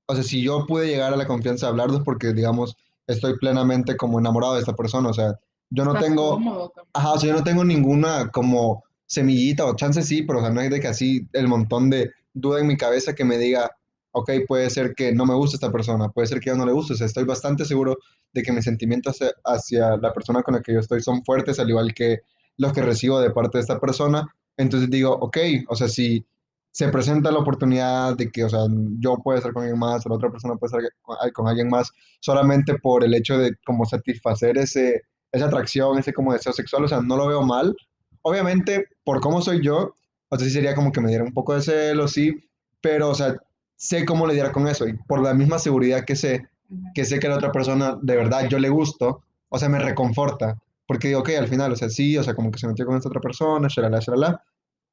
o 0.06 0.14
sea, 0.14 0.24
si 0.24 0.42
yo 0.42 0.66
pude 0.66 0.86
llegar 0.86 1.12
a 1.12 1.16
la 1.16 1.26
confianza 1.26 1.66
de 1.66 1.70
hablarlos 1.70 2.02
porque, 2.04 2.32
digamos, 2.32 2.76
estoy 3.06 3.38
plenamente 3.38 3.96
como 3.96 4.18
enamorado 4.18 4.54
de 4.54 4.60
esta 4.60 4.74
persona, 4.74 5.10
o 5.10 5.14
sea, 5.14 5.38
yo 5.70 5.84
no 5.84 5.94
tengo... 5.98 6.32
cómodo. 6.32 6.72
Ajá, 6.92 7.12
o 7.12 7.18
sea, 7.18 7.30
yo 7.30 7.36
no 7.36 7.44
tengo 7.44 7.64
ninguna 7.64 8.30
como 8.30 8.84
semillita 9.06 9.66
o 9.66 9.76
chance 9.76 10.02
sí, 10.02 10.22
pero 10.22 10.38
o 10.38 10.42
sea, 10.42 10.50
no 10.50 10.60
es 10.60 10.70
de 10.70 10.80
que 10.80 10.88
así 10.88 11.28
el 11.32 11.48
montón 11.48 11.90
de 11.90 12.10
duda 12.32 12.60
en 12.60 12.66
mi 12.66 12.76
cabeza 12.76 13.14
que 13.14 13.24
me 13.24 13.38
diga, 13.38 13.70
ok, 14.12 14.30
puede 14.46 14.70
ser 14.70 14.94
que 14.94 15.12
no 15.12 15.26
me 15.26 15.34
guste 15.34 15.56
esta 15.56 15.72
persona, 15.72 16.08
puede 16.08 16.26
ser 16.26 16.40
que 16.40 16.50
yo 16.50 16.56
no 16.56 16.66
le 16.66 16.72
guste, 16.72 16.94
o 16.94 16.96
sea, 16.96 17.06
estoy 17.06 17.24
bastante 17.24 17.64
seguro 17.64 17.98
de 18.32 18.42
que 18.42 18.52
mis 18.52 18.64
sentimientos 18.64 19.16
hacia, 19.16 19.32
hacia 19.44 19.96
la 19.96 20.12
persona 20.12 20.42
con 20.42 20.54
la 20.54 20.62
que 20.62 20.72
yo 20.72 20.80
estoy 20.80 21.00
son 21.02 21.24
fuertes, 21.24 21.58
al 21.58 21.68
igual 21.68 21.94
que 21.94 22.20
los 22.56 22.72
que 22.72 22.82
recibo 22.82 23.20
de 23.20 23.30
parte 23.30 23.58
de 23.58 23.62
esta 23.62 23.80
persona, 23.80 24.28
entonces 24.56 24.90
digo, 24.90 25.12
ok, 25.12 25.38
o 25.68 25.76
sea, 25.76 25.88
si 25.88 26.24
se 26.70 26.88
presenta 26.88 27.30
la 27.30 27.38
oportunidad 27.38 28.16
de 28.16 28.30
que, 28.30 28.44
o 28.44 28.48
sea, 28.48 28.60
yo 28.98 29.16
pueda 29.18 29.38
estar 29.38 29.52
con 29.52 29.62
alguien 29.62 29.78
más, 29.78 30.04
o 30.04 30.08
la 30.08 30.16
otra 30.16 30.30
persona 30.30 30.56
puede 30.56 30.76
estar 30.76 30.92
con, 31.02 31.16
con 31.32 31.48
alguien 31.48 31.68
más, 31.68 31.90
solamente 32.20 32.74
por 32.78 33.04
el 33.04 33.14
hecho 33.14 33.38
de 33.38 33.56
como 33.64 33.84
satisfacer 33.84 34.58
ese 34.58 35.02
esa 35.34 35.46
atracción, 35.46 35.98
ese 35.98 36.12
como 36.12 36.32
deseo 36.32 36.52
sexual, 36.52 36.84
o 36.84 36.88
sea, 36.88 37.00
no 37.00 37.16
lo 37.16 37.26
veo 37.26 37.42
mal. 37.42 37.76
Obviamente, 38.22 38.86
por 39.04 39.20
cómo 39.20 39.42
soy 39.42 39.62
yo, 39.62 39.96
o 40.28 40.38
sea, 40.38 40.46
sí 40.46 40.52
sería 40.52 40.74
como 40.74 40.92
que 40.92 41.00
me 41.00 41.08
diera 41.08 41.24
un 41.24 41.32
poco 41.32 41.54
de 41.54 41.60
celo, 41.60 42.06
sí, 42.06 42.32
pero, 42.80 43.10
o 43.10 43.14
sea, 43.14 43.36
sé 43.76 44.04
cómo 44.04 44.26
lidiar 44.26 44.52
con 44.52 44.68
eso 44.68 44.86
y 44.86 44.94
por 44.94 45.20
la 45.22 45.34
misma 45.34 45.58
seguridad 45.58 46.04
que 46.04 46.14
sé, 46.14 46.46
que 46.94 47.04
sé 47.04 47.18
que 47.18 47.26
a 47.26 47.30
la 47.30 47.36
otra 47.36 47.52
persona 47.52 47.98
de 48.00 48.16
verdad 48.16 48.48
yo 48.48 48.58
le 48.58 48.68
gusto, 48.68 49.22
o 49.48 49.58
sea, 49.58 49.68
me 49.68 49.80
reconforta, 49.80 50.56
porque 50.86 51.08
digo, 51.08 51.20
ok, 51.20 51.30
al 51.38 51.48
final, 51.48 51.72
o 51.72 51.76
sea, 51.76 51.88
sí, 51.88 52.16
o 52.18 52.22
sea, 52.22 52.34
como 52.34 52.50
que 52.50 52.58
se 52.58 52.66
metió 52.68 52.84
con 52.86 52.96
esta 52.96 53.08
otra 53.08 53.20
persona, 53.20 53.68
shalala, 53.70 54.00
shalala, 54.00 54.42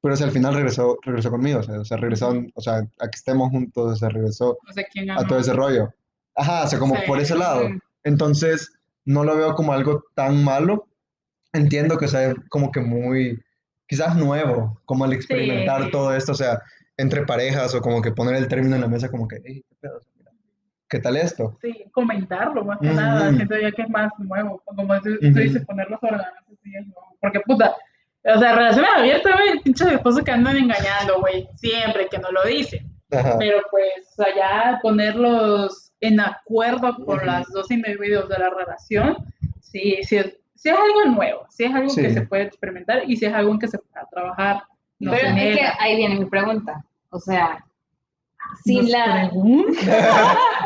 pero 0.00 0.14
o 0.14 0.16
sea, 0.16 0.26
al 0.26 0.32
final 0.32 0.54
regresó, 0.54 0.98
regresó 1.02 1.30
conmigo, 1.30 1.60
o 1.60 1.62
sea, 1.62 1.80
o 1.80 1.84
sea, 1.84 1.96
regresó, 1.96 2.34
o 2.54 2.60
sea, 2.60 2.76
a 2.98 3.08
que 3.08 3.16
estemos 3.16 3.50
juntos, 3.50 3.92
o 3.92 3.96
sea, 3.96 4.08
regresó 4.08 4.58
sé 4.74 4.86
quién 4.92 5.10
a 5.10 5.26
todo 5.26 5.38
ese 5.38 5.52
rollo. 5.52 5.92
Ajá, 6.34 6.64
o 6.64 6.66
sea, 6.66 6.78
como 6.78 6.96
Sí. 6.96 7.02
por 7.06 7.20
ese 7.20 7.36
lado. 7.36 7.68
Entonces, 8.04 8.70
no 9.04 9.22
lo 9.24 9.36
veo 9.36 9.54
como 9.54 9.72
algo 9.72 10.04
tan 10.14 10.42
malo. 10.42 10.88
Entiendo 11.52 11.98
que 11.98 12.06
o 12.06 12.08
sea, 12.08 12.30
es 12.30 12.34
como 12.48 12.72
que 12.72 12.80
muy, 12.80 13.40
quizás 13.86 14.16
nuevo, 14.16 14.80
como 14.86 15.04
el 15.04 15.12
experimentar 15.12 15.84
Sí. 15.84 15.90
todo 15.90 16.14
esto, 16.14 16.32
o 16.32 16.34
sea, 16.34 16.60
entre 16.96 17.24
parejas 17.26 17.74
o 17.74 17.80
como 17.80 18.00
que 18.02 18.12
poner 18.12 18.36
el 18.36 18.48
término 18.48 18.74
en 18.74 18.80
la 18.82 18.88
mesa 18.88 19.10
como 19.10 19.28
que, 19.28 19.36
"Ey, 19.44 19.62
¿qué 19.68 19.76
pedo? 19.80 20.00
¿Qué 20.92 21.00
tal 21.00 21.16
esto? 21.16 21.56
Sí, 21.62 21.84
comentarlo 21.90 22.64
más 22.64 22.78
que 22.78 22.88
Ujú. 22.88 22.96
nada. 22.96 23.32
Siento 23.32 23.58
ya 23.58 23.72
que 23.72 23.82
es 23.82 23.88
más 23.88 24.12
nuevo. 24.18 24.62
Como 24.66 24.84
tú, 25.00 25.18
tú 25.18 25.28
Ujú. 25.28 25.38
dices, 25.40 25.64
ponerlos 25.66 25.98
órganos. 26.02 26.34
Sí, 26.62 26.70
es 26.78 26.86
nuevo. 26.86 27.16
Porque, 27.20 27.40
puta, 27.40 27.74
o 28.24 28.38
sea, 28.38 28.54
relaciones 28.54 28.90
abiertas, 28.94 29.32
güey, 29.34 29.58
pinches 29.60 29.88
esposos 29.88 30.22
que 30.22 30.30
andan 30.30 30.56
engañando, 30.58 31.18
güey. 31.20 31.48
Siempre 31.56 32.06
que 32.08 32.18
no 32.18 32.30
lo 32.30 32.42
dicen. 32.44 32.86
Ajá. 33.10 33.36
Pero 33.38 33.62
pues, 33.70 33.92
o 34.18 34.22
sea, 34.22 34.34
ya 34.36 34.78
ponerlos 34.82 35.92
en 36.00 36.20
acuerdo 36.20 36.94
con 37.04 37.16
Ujú. 37.16 37.26
los 37.26 37.48
dos 37.52 37.70
individuos 37.70 38.28
de 38.28 38.38
la 38.38 38.50
relación, 38.50 39.16
sí, 39.60 39.98
sí, 40.02 40.16
es- 40.18 40.36
sí 40.54 40.68
es 40.68 40.76
algo 40.76 41.14
nuevo, 41.16 41.46
sí 41.50 41.64
es 41.64 41.74
algo 41.74 41.94
que 41.94 42.08
Sí. 42.08 42.14
se 42.14 42.22
puede 42.22 42.42
experimentar 42.44 43.02
y 43.06 43.16
sí 43.16 43.24
es 43.26 43.32
algo 43.34 43.50
en 43.52 43.58
que 43.58 43.68
se 43.68 43.78
puede 43.78 44.06
trabajar. 44.10 44.62
No 45.00 45.10
Pero 45.12 45.28
es 45.28 45.56
que 45.56 45.64
ahí 45.80 45.96
viene 45.96 46.16
mi 46.20 46.26
pregunta. 46.26 46.84
O 47.10 47.18
sea, 47.18 47.64
sin 48.64 48.90
la. 48.90 49.30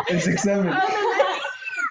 Ese 0.09 0.31
examen. 0.33 0.73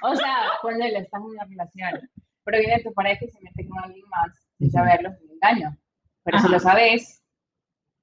O 0.01 0.15
sea, 0.15 0.35
ponele, 0.61 0.99
estás 0.99 1.19
en 1.21 1.27
una 1.27 1.45
relación, 1.45 2.09
pero 2.43 2.59
viene 2.59 2.83
tu 2.83 2.93
pareja 2.93 3.25
y 3.25 3.29
se 3.31 3.39
mete 3.41 3.67
con 3.67 3.83
alguien 3.83 4.05
más 4.09 4.31
sin 4.57 4.71
saberlo, 4.71 5.09
es 5.09 5.21
un 5.21 5.31
engaño. 5.31 5.77
Pero 6.23 6.37
si 6.39 6.45
Ajá. 6.45 6.53
lo 6.53 6.59
sabes, 6.59 7.23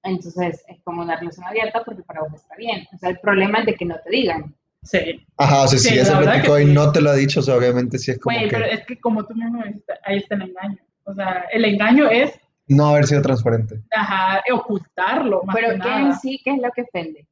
entonces 0.03 0.65
es 0.69 0.83
como 0.85 1.03
una 1.03 1.17
relación 1.17 1.47
abierta 1.47 1.83
porque 1.85 2.03
para 2.03 2.21
vos 2.23 2.35
está 2.35 2.57
bien. 2.57 2.87
O 2.95 2.99
sea, 2.99 3.11
el 3.11 3.21
problema 3.21 3.61
es 3.61 3.67
de 3.67 3.75
que 3.75 3.85
no 3.85 3.97
te 4.03 4.11
digan. 4.11 4.55
Sí. 4.83 5.25
Ajá, 5.37 5.63
o 5.63 5.69
sea, 5.69 5.79
Sí, 5.79 5.91
si 5.91 5.95
ya 5.97 6.05
se 6.05 6.17
platicó 6.17 6.59
y 6.59 6.67
sí. 6.67 6.73
no 6.73 6.91
te 6.91 7.01
lo 7.01 7.11
ha 7.11 7.15
dicho, 7.15 7.39
o 7.39 7.43
sea, 7.43 7.55
obviamente 7.57 7.99
sí 7.99 8.11
es 8.11 8.19
como 8.19 8.37
Güey, 8.37 8.49
que 8.49 8.57
pero 8.57 8.67
es 8.69 8.85
que 8.85 8.99
como 9.01 9.25
tú 9.25 9.35
mismo 9.35 9.63
dijiste, 9.65 9.93
ahí 10.05 10.19
está 10.19 10.35
el 10.35 10.43
engaño. 10.43 10.79
O 11.05 11.15
sea, 11.15 11.45
el 11.53 11.65
engaño 11.65 12.09
es, 12.11 12.33
no 12.67 12.89
haber 12.89 13.07
sido 13.07 13.23
transparente. 13.23 13.81
ajá, 13.95 14.43
ocultarlo 14.53 15.43
más 15.45 15.55
Pero 15.55 15.69
que 15.69 15.75
¿qué 15.75 15.89
nada. 15.89 16.01
en 16.01 16.15
sí, 16.17 16.41
qué 16.45 16.51
es 16.55 16.59
lo 16.61 16.71
que 16.73 16.83
ofende? 16.83 17.27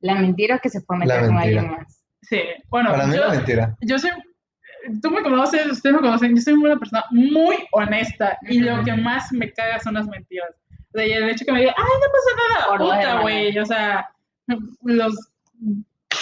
La 0.00 0.14
mentira 0.14 0.56
o 0.56 0.58
que 0.60 0.68
se 0.68 0.80
puede 0.82 1.00
La 1.06 1.14
meter 1.14 1.28
con 1.28 1.38
alguien 1.38 1.70
más. 1.70 2.04
Sí, 2.22 2.40
bueno, 2.68 2.90
Para 2.90 3.06
mí 3.06 3.16
yo, 3.16 3.24
es 3.24 3.36
mentira. 3.36 3.76
yo 3.80 3.98
soy, 3.98 4.10
tú 5.02 5.10
me 5.10 5.22
conoces, 5.22 5.66
ustedes 5.70 5.94
me 5.96 6.02
conocen, 6.02 6.34
yo 6.36 6.42
soy 6.42 6.54
una 6.54 6.76
persona 6.76 7.04
muy 7.10 7.56
honesta 7.72 8.36
y 8.42 8.60
lo 8.60 8.74
Ujú. 8.74 8.84
que 8.84 8.92
más 8.94 9.32
me 9.32 9.52
caga 9.52 9.78
son 9.80 9.94
las 9.94 10.06
mentiras. 10.08 10.50
O 10.94 10.98
sea, 10.98 11.06
y 11.06 11.12
el 11.12 11.28
hecho 11.28 11.44
que 11.44 11.52
me 11.52 11.60
digan, 11.60 11.74
ay, 11.76 11.84
no 11.84 12.06
pasa 12.12 12.68
Por 12.68 12.80
nada, 12.80 12.84
puta, 12.84 13.00
hermanas. 13.02 13.22
güey, 13.22 13.58
o 13.58 13.66
sea, 13.66 14.08
los, 14.82 15.14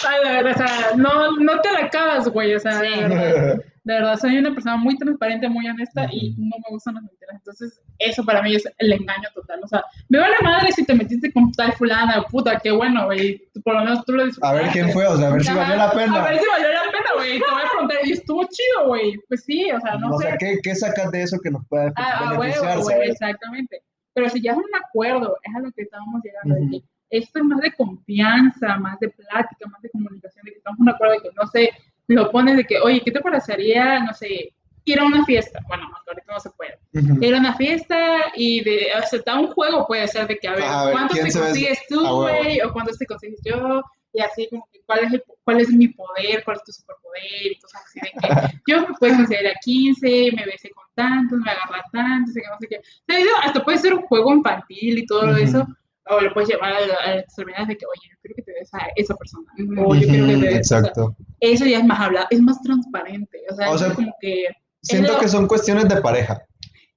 ay, 0.07 0.27
de 0.27 0.43
verdad, 0.43 0.53
o 0.63 0.67
sea, 0.67 0.95
no, 0.95 1.37
no 1.37 1.61
te 1.61 1.71
la 1.71 1.89
cagas, 1.89 2.27
güey, 2.29 2.53
o 2.55 2.59
sea, 2.59 2.79
Sí. 2.79 2.87
de 3.01 3.07
verdad. 3.07 3.61
De 3.83 3.93
verdad, 3.93 4.17
soy 4.19 4.37
una 4.37 4.51
persona 4.53 4.75
muy 4.75 4.97
transparente, 4.97 5.47
muy 5.47 5.65
honesta 5.65 6.07
y 6.11 6.33
Ujú. 6.33 6.41
no 6.41 6.57
me 6.57 6.71
gustan 6.71 6.95
las 6.95 7.03
mentiras. 7.03 7.35
Entonces, 7.37 7.81
eso 7.99 8.25
para 8.25 8.41
mí 8.41 8.53
es 8.53 8.67
el 8.79 8.91
engaño 8.91 9.29
total. 9.33 9.61
O 9.63 9.67
sea, 9.69 9.81
me 10.09 10.19
vale 10.19 10.35
madre 10.43 10.73
si 10.73 10.83
te 10.85 10.93
metiste 10.93 11.31
con 11.31 11.49
tal 11.53 11.71
fulana, 11.71 12.21
puta, 12.29 12.59
qué 12.59 12.69
bueno, 12.71 13.05
güey. 13.05 13.41
Por 13.63 13.75
lo 13.75 13.79
menos 13.85 14.03
tú 14.03 14.11
lo 14.11 14.23
A 14.23 14.25
disfrutaste. 14.25 14.61
ver 14.61 14.71
quién 14.73 14.91
fue, 14.91 15.07
o 15.07 15.15
sea, 15.15 15.29
a 15.29 15.31
ver 15.31 15.41
si 15.41 15.53
valió 15.53 15.75
la 15.77 15.89
pena. 15.91 16.21
A 16.25 16.29
ver 16.29 16.37
si 16.39 16.45
valió 16.49 16.67
la 16.67 16.81
pena, 16.91 17.09
güey. 17.15 17.39
Te 17.39 17.45
voy 17.49 17.61
a 17.65 17.69
preguntar, 17.71 17.97
y 18.03 18.11
estuvo 18.11 18.43
chido, 18.43 18.87
güey. 18.87 19.17
Pues 19.29 19.45
sí, 19.45 19.71
o 19.71 19.79
sea, 19.79 19.95
no 19.95 20.09
o 20.09 20.19
sé. 20.19 20.27
sea, 20.27 20.37
¿qué, 20.37 20.57
qué 20.61 20.75
sacas 20.75 21.09
de 21.11 21.21
eso 21.23 21.39
que 21.41 21.49
nos 21.49 21.65
pueda 21.69 21.93
Ah, 21.95 22.25
ah, 22.25 22.29
beneficiar, 22.37 22.67
huevo, 22.67 22.83
güey, 22.83 22.95
sabes? 22.97 23.09
exactamente. 23.11 23.81
Pero 24.13 24.27
si 24.29 24.41
ya 24.41 24.51
es 24.51 24.57
un 24.57 24.65
acuerdo, 24.85 25.37
es 25.43 25.55
a 25.55 25.59
lo 25.61 25.71
que 25.71 25.83
estábamos 25.83 26.21
llegando. 26.25 26.55
de 26.55 26.61
Ujú. 26.61 26.71
que 26.71 26.77
esto 27.09 27.39
es 27.39 27.45
más 27.45 27.59
de 27.61 27.71
confianza, 27.73 28.77
más 28.77 28.99
de 28.99 29.09
plática, 29.09 29.67
más 29.69 29.81
de 29.81 29.89
comunicación, 29.89 30.45
de 30.45 30.51
que 30.51 30.57
estamos 30.57 30.79
en 30.79 30.89
acuerdo 30.89 31.13
de 31.15 31.21
que, 31.21 31.29
no 31.35 31.47
sé, 31.47 31.71
lo 32.07 32.31
pones 32.31 32.57
de 32.57 32.65
que, 32.65 32.79
oye, 32.79 33.01
¿qué 33.03 33.11
te 33.11 33.19
parecería, 33.21 33.99
no 33.99 34.13
sé, 34.13 34.53
ir 34.85 34.99
a 34.99 35.05
una 35.05 35.25
fiesta? 35.25 35.59
Bueno, 35.67 35.83
ahorita 36.07 36.31
no 36.33 36.39
se 36.39 36.49
puede. 36.51 36.77
Ujú. 36.93 37.23
Ir 37.23 37.35
a 37.35 37.39
una 37.39 37.53
fiesta 37.55 37.97
y 38.35 38.61
de 38.63 38.91
aceptar 38.93 39.37
un 39.39 39.47
juego 39.47 39.85
puede 39.85 40.07
ser 40.07 40.27
de 40.27 40.37
que, 40.37 40.47
a 40.47 40.53
ver, 40.53 40.63
a 40.63 40.83
ver, 40.85 40.91
¿cuántos 40.93 41.17
¿quién 41.19 41.31
te 41.31 41.39
consigues 41.39 41.79
tú, 41.89 42.07
güey? 42.21 42.61
¿O 42.61 42.71
cuántos 42.71 42.97
te 42.97 43.05
consigues 43.05 43.39
yo? 43.43 43.81
Y 44.13 44.21
así 44.21 44.47
como 44.49 44.67
que, 44.71 44.79
¿cuál 44.85 44.99
es, 45.03 45.13
el- 45.13 45.23
cuál 45.43 45.59
es 45.59 45.69
mi 45.69 45.89
poder? 45.89 46.43
¿Cuál 46.45 46.57
es 46.57 46.63
tu 46.63 46.71
superpoder? 46.71 47.51
Y 47.51 47.59
cosas 47.59 47.83
así 47.85 47.99
de 47.99 48.09
que 48.11 48.61
yo 48.71 48.81
me 48.87 48.93
puedo 48.97 49.15
conseguir 49.17 49.47
a 49.47 49.53
15, 49.61 50.29
me 50.33 50.45
besé 50.45 50.69
con 50.71 50.85
tantos, 50.95 51.39
me 51.39 51.51
agarra 51.51 51.83
tantos, 51.91 52.33
no 52.35 52.57
sé 52.59 52.67
qué. 52.69 52.77
O 52.77 52.81
sea, 53.05 53.17
hasta 53.43 53.63
puede 53.63 53.77
ser 53.77 53.93
un 53.93 54.03
juego 54.03 54.33
infantil 54.33 54.97
y 54.99 55.05
todo 55.05 55.25
Ujú. 55.31 55.35
eso. 55.37 55.67
O 56.09 56.21
lo 56.21 56.33
puedes 56.33 56.49
llevar 56.49 56.73
a, 56.73 56.77
a 56.77 56.87
las 57.15 57.23
extremidades 57.23 57.67
de 57.69 57.77
que, 57.77 57.85
oye, 57.85 58.09
yo 58.09 58.15
quiero 58.21 58.35
que 58.35 58.41
te 58.43 58.51
des 58.53 58.73
a 58.73 58.79
esa 58.95 59.15
persona. 59.15 59.45
O 59.85 59.95
yo 59.95 60.07
quiero 60.07 60.25
que 60.27 60.33
te 60.33 60.37
des. 60.47 60.59
o 60.59 60.63
sea, 60.63 60.77
Exacto. 60.79 61.15
eso 61.39 61.65
ya 61.65 61.79
es 61.79 61.85
más 61.85 61.99
hablado, 61.99 62.27
es 62.29 62.41
más 62.41 62.61
transparente. 62.61 63.39
O 63.51 63.55
sea, 63.55 63.71
O 63.71 63.77
sea, 63.77 63.87
es 63.89 63.93
como 63.93 64.13
que 64.21 64.45
Siento 64.81 65.13
lo- 65.13 65.19
que 65.19 65.27
son 65.27 65.47
cuestiones 65.47 65.87
de 65.89 66.01
pareja. 66.01 66.41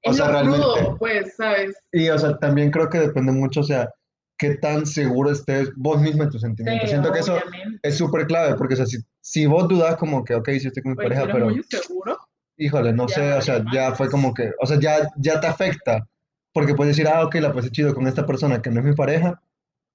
O 0.07 0.11
es 0.11 0.17
sea, 0.17 0.27
lo 0.27 0.33
realmente. 0.33 0.59
crudo, 0.61 0.97
pues, 0.99 1.35
¿sabes? 1.37 1.77
Y, 1.93 2.09
o 2.09 2.19
sea, 2.19 2.39
también 2.39 2.71
creo 2.71 2.89
que 2.89 2.99
depende 3.01 3.33
mucho, 3.33 3.61
o 3.61 3.65
sea, 3.65 3.91
qué 4.39 4.55
tan 4.57 4.87
seguro 4.87 5.31
estés 5.31 5.71
vos 5.77 6.01
mismo 6.01 6.23
en 6.23 6.31
tus 6.31 6.41
sentimientos. 6.41 6.85
Sí, 6.89 6.91
Siento 6.91 7.13
que 7.13 7.19
eso 7.21 7.39
es 7.83 7.99
súper 7.99 8.27
clave, 8.27 8.55
porque, 8.55 8.75
o 8.75 8.77
sea, 8.79 8.87
si, 8.87 8.97
si 9.21 9.45
vos 9.47 9.69
dudas 9.69 9.97
como 9.97 10.25
que, 10.25 10.35
ok, 10.35 10.49
si 10.59 10.69
estoy 10.69 10.83
con 10.83 10.93
mi 10.93 10.99
Oye, 10.99 11.09
pareja, 11.09 11.23
¿eres 11.25 11.35
pero, 11.35 11.47
muy 11.51 11.63
seguro? 11.65 12.19
híjole, 12.57 12.93
no 12.95 13.07
Ya 13.09 13.15
sé, 13.15 13.33
o 13.35 13.43
sea, 13.43 13.65
ya 13.73 13.95
fue 13.95 14.09
como 14.11 14.33
que, 14.33 14.51
o 14.61 14.67
sea, 14.67 14.79
ya, 14.81 15.07
ya 15.17 15.41
te 15.41 15.47
afecta, 15.47 16.07
porque 16.53 16.75
puedes 16.75 16.97
decir, 16.97 17.11
ah, 17.13 17.25
ok, 17.25 17.37
la 17.37 17.53
pasé 17.53 17.71
chido 17.71 17.95
con 17.95 18.07
esta 18.07 18.27
persona 18.27 18.61
que 18.61 18.71
no 18.71 18.81
es 18.81 18.87
mi 18.87 18.95
pareja, 18.95 19.41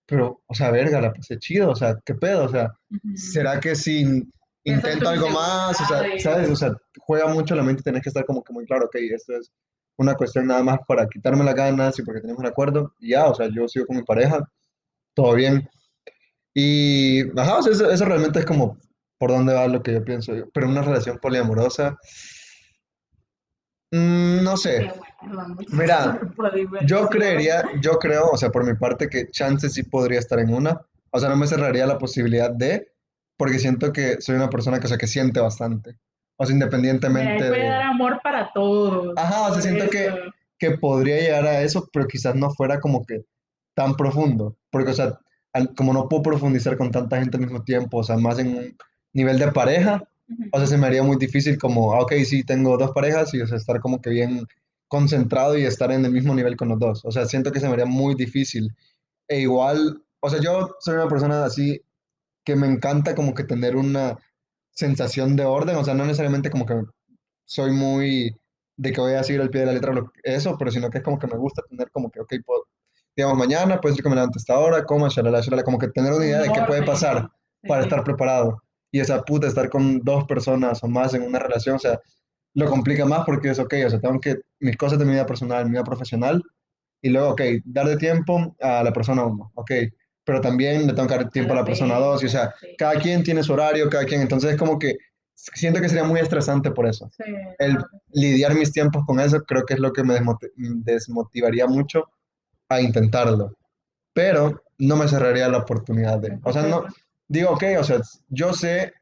pero, 0.06 0.42
o 0.46 0.54
sea, 0.54 0.72
verga, 0.72 1.02
la 1.02 1.14
pasé 1.14 1.38
chido, 1.40 1.72
o 1.72 1.76
sea, 1.76 1.98
¿qué 2.06 2.16
pedo? 2.16 2.46
O 2.46 2.50
sea, 2.50 2.72
Ujú. 2.92 3.18
¿será 3.18 3.60
que 3.60 3.76
si 3.76 4.24
intento 4.64 5.10
algo 5.10 5.30
más? 5.30 5.80
O 5.82 5.86
sea. 5.86 6.20
¿sabes? 6.20 6.50
O 6.50 6.56
sea, 6.56 6.72
juega 7.00 7.28
mucho 7.28 7.56
la 7.56 7.64
mente 7.64 7.84
tenés 7.84 8.02
que 8.04 8.10
estar 8.10 8.26
como 8.26 8.44
que 8.44 8.54
muy 8.54 8.66
claro, 8.66 8.86
ok, 8.86 8.96
esto 8.96 9.36
es 9.38 9.52
una 9.98 10.16
cuestión 10.16 10.48
nada 10.48 10.62
más 10.64 10.80
para 10.88 11.08
quitarme 11.08 11.44
las 11.44 11.56
ganas 11.56 11.98
y 12.00 12.04
porque 12.04 12.22
tenemos 12.22 12.40
un 12.40 12.48
acuerdo, 12.48 12.94
y 13.00 13.12
ya, 13.12 13.28
o 13.28 13.36
sea, 13.36 13.48
yo 13.48 13.68
sigo 13.68 13.86
con 13.86 13.98
mi 13.98 14.04
pareja, 14.04 14.40
todo 15.14 15.34
bien. 15.36 15.68
Y, 16.54 17.22
ajá, 17.40 17.58
o 17.58 17.62
sea, 17.62 17.74
eso, 17.74 17.90
eso 17.90 18.06
realmente 18.06 18.40
es 18.40 18.46
como 18.46 18.78
por 19.18 19.32
dónde 19.32 19.54
va 19.54 19.68
lo 19.68 19.82
que 19.82 19.94
yo 19.94 20.04
pienso. 20.04 20.34
Pero 20.54 20.68
una 20.68 20.82
relación 20.82 21.18
poliamorosa, 21.20 21.98
mm, 23.92 24.44
no 24.44 24.58
sé. 24.58 24.92
Mira, 25.70 26.20
Yo 26.86 27.08
creería, 27.08 27.64
yo 27.82 27.98
creo, 28.00 28.30
o 28.32 28.38
sea, 28.38 28.50
por 28.50 28.66
mi 28.66 28.74
parte, 28.76 29.10
que 29.10 29.30
chance 29.32 29.70
sí 29.70 29.84
podría 29.84 30.20
estar 30.20 30.40
en 30.40 30.54
una. 30.54 30.82
O 31.12 31.20
sea, 31.20 31.30
no 31.30 31.36
me 31.38 31.48
cerraría 31.48 31.86
la 31.86 31.98
posibilidad 31.98 32.52
de, 32.52 32.88
porque 33.38 33.60
siento 33.60 33.92
que 33.94 34.22
soy 34.22 34.36
una 34.36 34.50
persona 34.50 34.80
que, 34.80 34.86
o 34.86 34.90
sea, 34.90 34.98
que 34.98 35.08
siente 35.08 35.40
bastante. 35.40 35.98
O 36.38 36.46
sea, 36.46 36.54
independientemente 36.54 37.48
puede 37.48 37.62
de... 37.64 37.70
dar 37.70 37.82
amor 37.84 38.20
para 38.22 38.52
todos. 38.54 39.14
Ajá, 39.18 39.48
o 39.48 39.54
sea, 39.54 39.62
siento 39.62 39.90
que- 39.90 40.14
que 40.58 40.72
podría 40.72 41.18
llegar 41.20 41.46
a 41.46 41.62
eso, 41.62 41.90
pero 41.92 42.08
quizás 42.08 42.34
no 42.36 42.50
fuera 42.50 42.80
como 42.80 43.06
que 43.06 43.26
tan 43.74 43.96
profundo, 43.96 44.56
porque, 44.72 44.92
o 44.92 44.94
sea, 44.94 45.20
como 45.76 45.92
no 45.94 46.08
puedo 46.08 46.24
profundizar 46.24 46.78
con 46.78 46.92
tanta 46.92 47.20
gente 47.20 47.36
al 47.38 47.44
mismo 47.44 47.62
tiempo, 47.64 47.98
o 47.98 48.04
sea, 48.04 48.16
más 48.18 48.40
en 48.40 48.48
un 48.58 48.78
nivel 49.14 49.38
de 49.38 49.52
pareja, 49.52 50.04
Ujú. 50.30 50.44
o 50.54 50.58
sea, 50.58 50.68
se 50.68 50.78
me 50.78 50.88
haría 50.88 51.04
muy 51.04 51.18
difícil 51.18 51.58
como, 51.58 51.94
ah, 51.94 52.00
ok, 52.02 52.14
sí, 52.26 52.44
tengo 52.44 52.78
dos 52.78 52.92
parejas 52.92 53.34
y, 53.34 53.42
o 53.42 53.48
sea, 53.48 53.58
estar 53.58 53.82
como 53.82 54.02
que 54.02 54.10
bien 54.10 54.46
concentrado 54.88 55.58
y 55.58 55.66
estar 55.66 55.92
en 55.92 56.06
el 56.06 56.12
mismo 56.12 56.34
nivel 56.36 56.56
con 56.58 56.70
los 56.70 56.80
dos, 56.80 57.06
o 57.06 57.12
sea, 57.12 57.26
siento 57.26 57.52
que 57.52 57.60
se 57.60 57.68
me 57.68 57.74
haría 57.74 57.86
muy 57.86 58.16
difícil, 58.16 58.70
e 59.28 59.40
igual, 59.42 60.04
o 60.22 60.30
sea, 60.30 60.40
yo 60.42 60.76
soy 60.80 60.96
una 60.96 61.08
persona 61.08 61.46
así 61.46 61.82
que 62.46 62.56
me 62.56 62.68
encanta 62.68 63.16
como 63.16 63.34
que 63.34 63.44
tener 63.44 63.76
una 63.76 64.18
sensación 64.72 65.36
de 65.36 65.46
orden, 65.46 65.76
o 65.78 65.84
sea, 65.84 65.94
no 65.96 66.06
necesariamente 66.06 66.50
como 66.50 66.66
que 66.66 66.76
soy 67.46 67.72
muy 67.72 68.36
de 68.78 68.92
que 68.92 69.02
voy 69.02 69.14
a 69.14 69.24
seguir 69.24 69.42
al 69.42 69.50
pie 69.50 69.62
de 69.62 69.68
la 69.68 69.74
letra 69.74 69.94
lo- 69.94 70.12
eso, 70.24 70.58
pero 70.58 70.72
sino 70.72 70.90
que 70.90 71.00
es 71.00 71.04
como 71.04 71.18
que 71.20 71.28
me 71.28 71.38
gusta 71.38 71.62
tener 71.70 71.90
como 71.92 72.12
que, 72.12 72.20
ok, 72.22 72.34
puedo- 72.46 72.68
digamos, 73.16 73.38
mañana 73.38 73.80
puede 73.80 73.96
ser 73.96 74.04
que 74.04 74.10
me 74.10 74.16
levante 74.16 74.38
a 74.38 74.42
esta 74.42 74.60
hora, 74.60 74.84
coma, 74.86 75.08
shalala, 75.10 75.42
shalala, 75.42 75.64
como 75.64 75.80
que 75.80 75.88
tener 75.90 76.12
una 76.14 76.26
idea 76.26 76.42
de 76.42 76.52
qué 76.52 76.62
puede 76.68 76.84
pasar 76.84 77.30
para 77.68 77.84
estar 77.84 78.04
preparado. 78.04 78.62
Y 78.92 79.00
esa 79.00 79.22
puta, 79.24 79.48
estar 79.48 79.70
con 79.70 80.00
dos 80.02 80.26
personas 80.26 80.84
o 80.84 80.88
más 80.88 81.14
en 81.14 81.24
una 81.24 81.40
relación, 81.40 81.78
o 81.78 81.80
sea, 81.80 82.00
lo 82.56 82.68
complica 82.70 83.06
más 83.06 83.24
porque 83.26 83.50
es, 83.52 83.60
ok, 83.60 83.74
o 83.86 83.90
sea, 83.90 84.00
tengo 84.00 84.20
que, 84.20 84.38
mis 84.60 84.76
cosas 84.78 84.98
de 84.98 85.06
mi 85.06 85.12
vida 85.12 85.26
personal, 85.26 85.66
mi 85.66 85.72
vida 85.72 85.84
profesional, 85.84 86.42
y 87.02 87.10
luego, 87.10 87.30
ok, 87.32 87.42
darle 87.66 87.98
tiempo 87.98 88.56
a 88.62 88.82
la 88.84 88.92
persona 88.92 89.24
uno, 89.26 89.52
ok, 89.56 89.72
pero 90.24 90.42
también 90.42 90.88
le 90.88 90.94
tengo 90.94 91.08
que 91.08 91.16
dar 91.16 91.30
tiempo 91.30 91.54
a 91.54 91.58
la 91.58 91.66
persona 91.66 92.00
dos, 92.00 92.24
y 92.24 92.26
o 92.26 92.30
sea, 92.30 92.54
Sí. 92.60 92.68
cada 92.78 92.96
quien 93.00 93.24
tiene 93.24 93.44
su 93.44 93.54
horario, 93.54 93.90
cada 93.90 94.06
quien, 94.06 94.22
entonces 94.22 94.52
es 94.54 94.58
como 94.58 94.80
que 94.80 94.96
siento 95.36 95.82
que 95.82 95.90
sería 95.90 96.06
muy 96.06 96.20
estresante 96.20 96.72
por 96.72 96.88
eso. 96.88 97.10
Sí, 97.16 97.24
El 97.60 97.76
claro. 97.76 97.90
lidiar 98.14 98.56
mis 98.56 98.72
tiempos 98.72 99.04
con 99.06 99.20
eso 99.20 99.44
creo 99.44 99.64
que 99.66 99.76
es 99.76 99.80
lo 99.80 99.92
que 99.94 100.04
me 100.04 100.16
desmoti- 100.16 100.50
desmotivaría 100.56 101.68
mucho 101.68 102.06
a 102.70 102.82
intentarlo, 102.82 103.54
pero 104.14 104.64
no 104.80 104.96
me 104.96 105.08
cerraría 105.08 105.48
la 105.50 105.60
oportunidad 105.60 106.20
de, 106.20 106.40
o 106.44 106.54
sea, 106.54 106.64
no, 106.64 106.86
digo, 107.28 107.52
ok, 107.52 107.64
o 107.80 107.84
sea, 107.84 108.00
yo 108.30 108.54
sé 108.54 108.94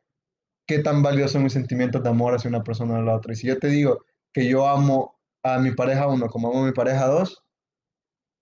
qué 0.66 0.80
tan 0.80 1.02
valiosos 1.04 1.34
son 1.34 1.44
mis 1.44 1.54
sentimientos 1.54 2.04
de 2.04 2.10
amor 2.10 2.36
hacia 2.36 2.50
una 2.50 2.64
persona 2.64 3.00
o 3.00 3.02
la 3.02 3.16
otra. 3.16 3.34
Y 3.34 3.36
si 3.36 3.48
yo 3.48 3.58
te 3.60 3.68
digo 3.68 4.06
que 4.34 4.48
yo 4.48 4.68
amo 4.68 5.20
a 5.44 5.60
mi 5.60 5.72
pareja 5.72 6.08
uno 6.08 6.28
como 6.28 6.50
amo 6.50 6.64
a 6.64 6.68
mi 6.68 6.72
pareja 6.72 7.06
dos, 7.08 7.44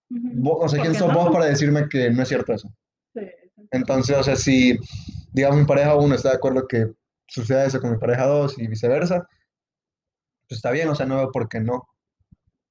Ujú. 0.09 0.29
vos, 0.35 0.57
o 0.61 0.69
sea, 0.69 0.79
¿Por 0.79 0.87
¿quién 0.87 0.99
sos 0.99 1.11
no? 1.11 1.19
vos 1.19 1.31
para 1.31 1.45
decirme 1.45 1.87
que 1.89 2.09
no 2.11 2.21
es 2.23 2.27
cierto 2.29 2.53
eso? 2.53 2.69
Sí. 3.13 3.21
Entonces, 3.71 4.17
o 4.17 4.23
sea, 4.23 4.35
si, 4.35 4.77
digamos, 5.31 5.59
mi 5.59 5.65
pareja 5.65 5.95
uno 5.95 6.15
está 6.15 6.29
de 6.29 6.35
acuerdo 6.35 6.67
que 6.67 6.91
suceda 7.27 7.65
eso 7.65 7.79
con 7.79 7.91
mi 7.91 7.97
pareja 7.97 8.25
dos 8.25 8.57
y 8.59 8.67
viceversa, 8.67 9.27
pues 10.47 10.57
está 10.57 10.71
bien, 10.71 10.89
o 10.89 10.95
sea, 10.95 11.05
no 11.05 11.17
veo 11.17 11.31
por 11.31 11.47
qué 11.47 11.61
no. 11.61 11.87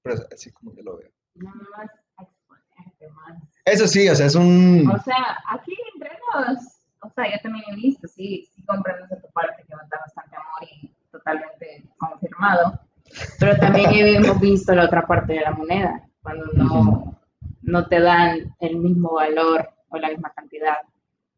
Pero 0.03 0.17
es 0.17 0.27
así 0.33 0.51
como 0.53 0.75
yo 0.75 0.83
lo 0.83 0.99
veo. 0.99 1.11
No 1.35 1.51
más 1.77 1.91
exponerte 2.19 3.09
más. 3.09 3.43
Eso 3.65 3.87
sí, 3.87 4.09
o 4.09 4.15
sea, 4.15 4.27
es 4.27 4.35
un... 4.35 4.91
O 4.91 5.03
sea, 5.03 5.39
aquí 5.51 5.75
entre 5.95 6.11
nos, 6.11 6.59
o 7.01 7.11
sea, 7.15 7.33
yo 7.33 7.41
también 7.43 7.65
he 7.71 7.77
visto, 7.77 8.07
sí, 8.09 8.47
sí 8.55 8.63
comprendo 8.65 9.07
esa 9.07 9.21
tu 9.21 9.31
parte 9.33 9.63
que 9.67 9.75
nos 9.75 9.89
da 9.89 9.99
bastante 10.01 10.37
amor 10.37 10.69
y 10.71 10.95
totalmente 11.11 11.85
confirmado, 12.40 12.81
pero 13.38 13.57
también 13.59 13.90
hemos 14.24 14.40
visto 14.40 14.74
la 14.74 14.85
otra 14.85 15.07
parte 15.07 15.35
de 15.35 15.40
la 15.40 15.53
moneda, 15.53 16.03
cuando 16.22 16.46
no, 16.55 17.20
no 17.62 17.87
te 17.87 18.00
dan 18.00 18.55
el 18.61 18.76
mismo 18.76 19.12
valor 19.14 19.68
o 19.88 19.96
la 19.98 20.09
misma 20.09 20.33
cantidad. 20.35 20.76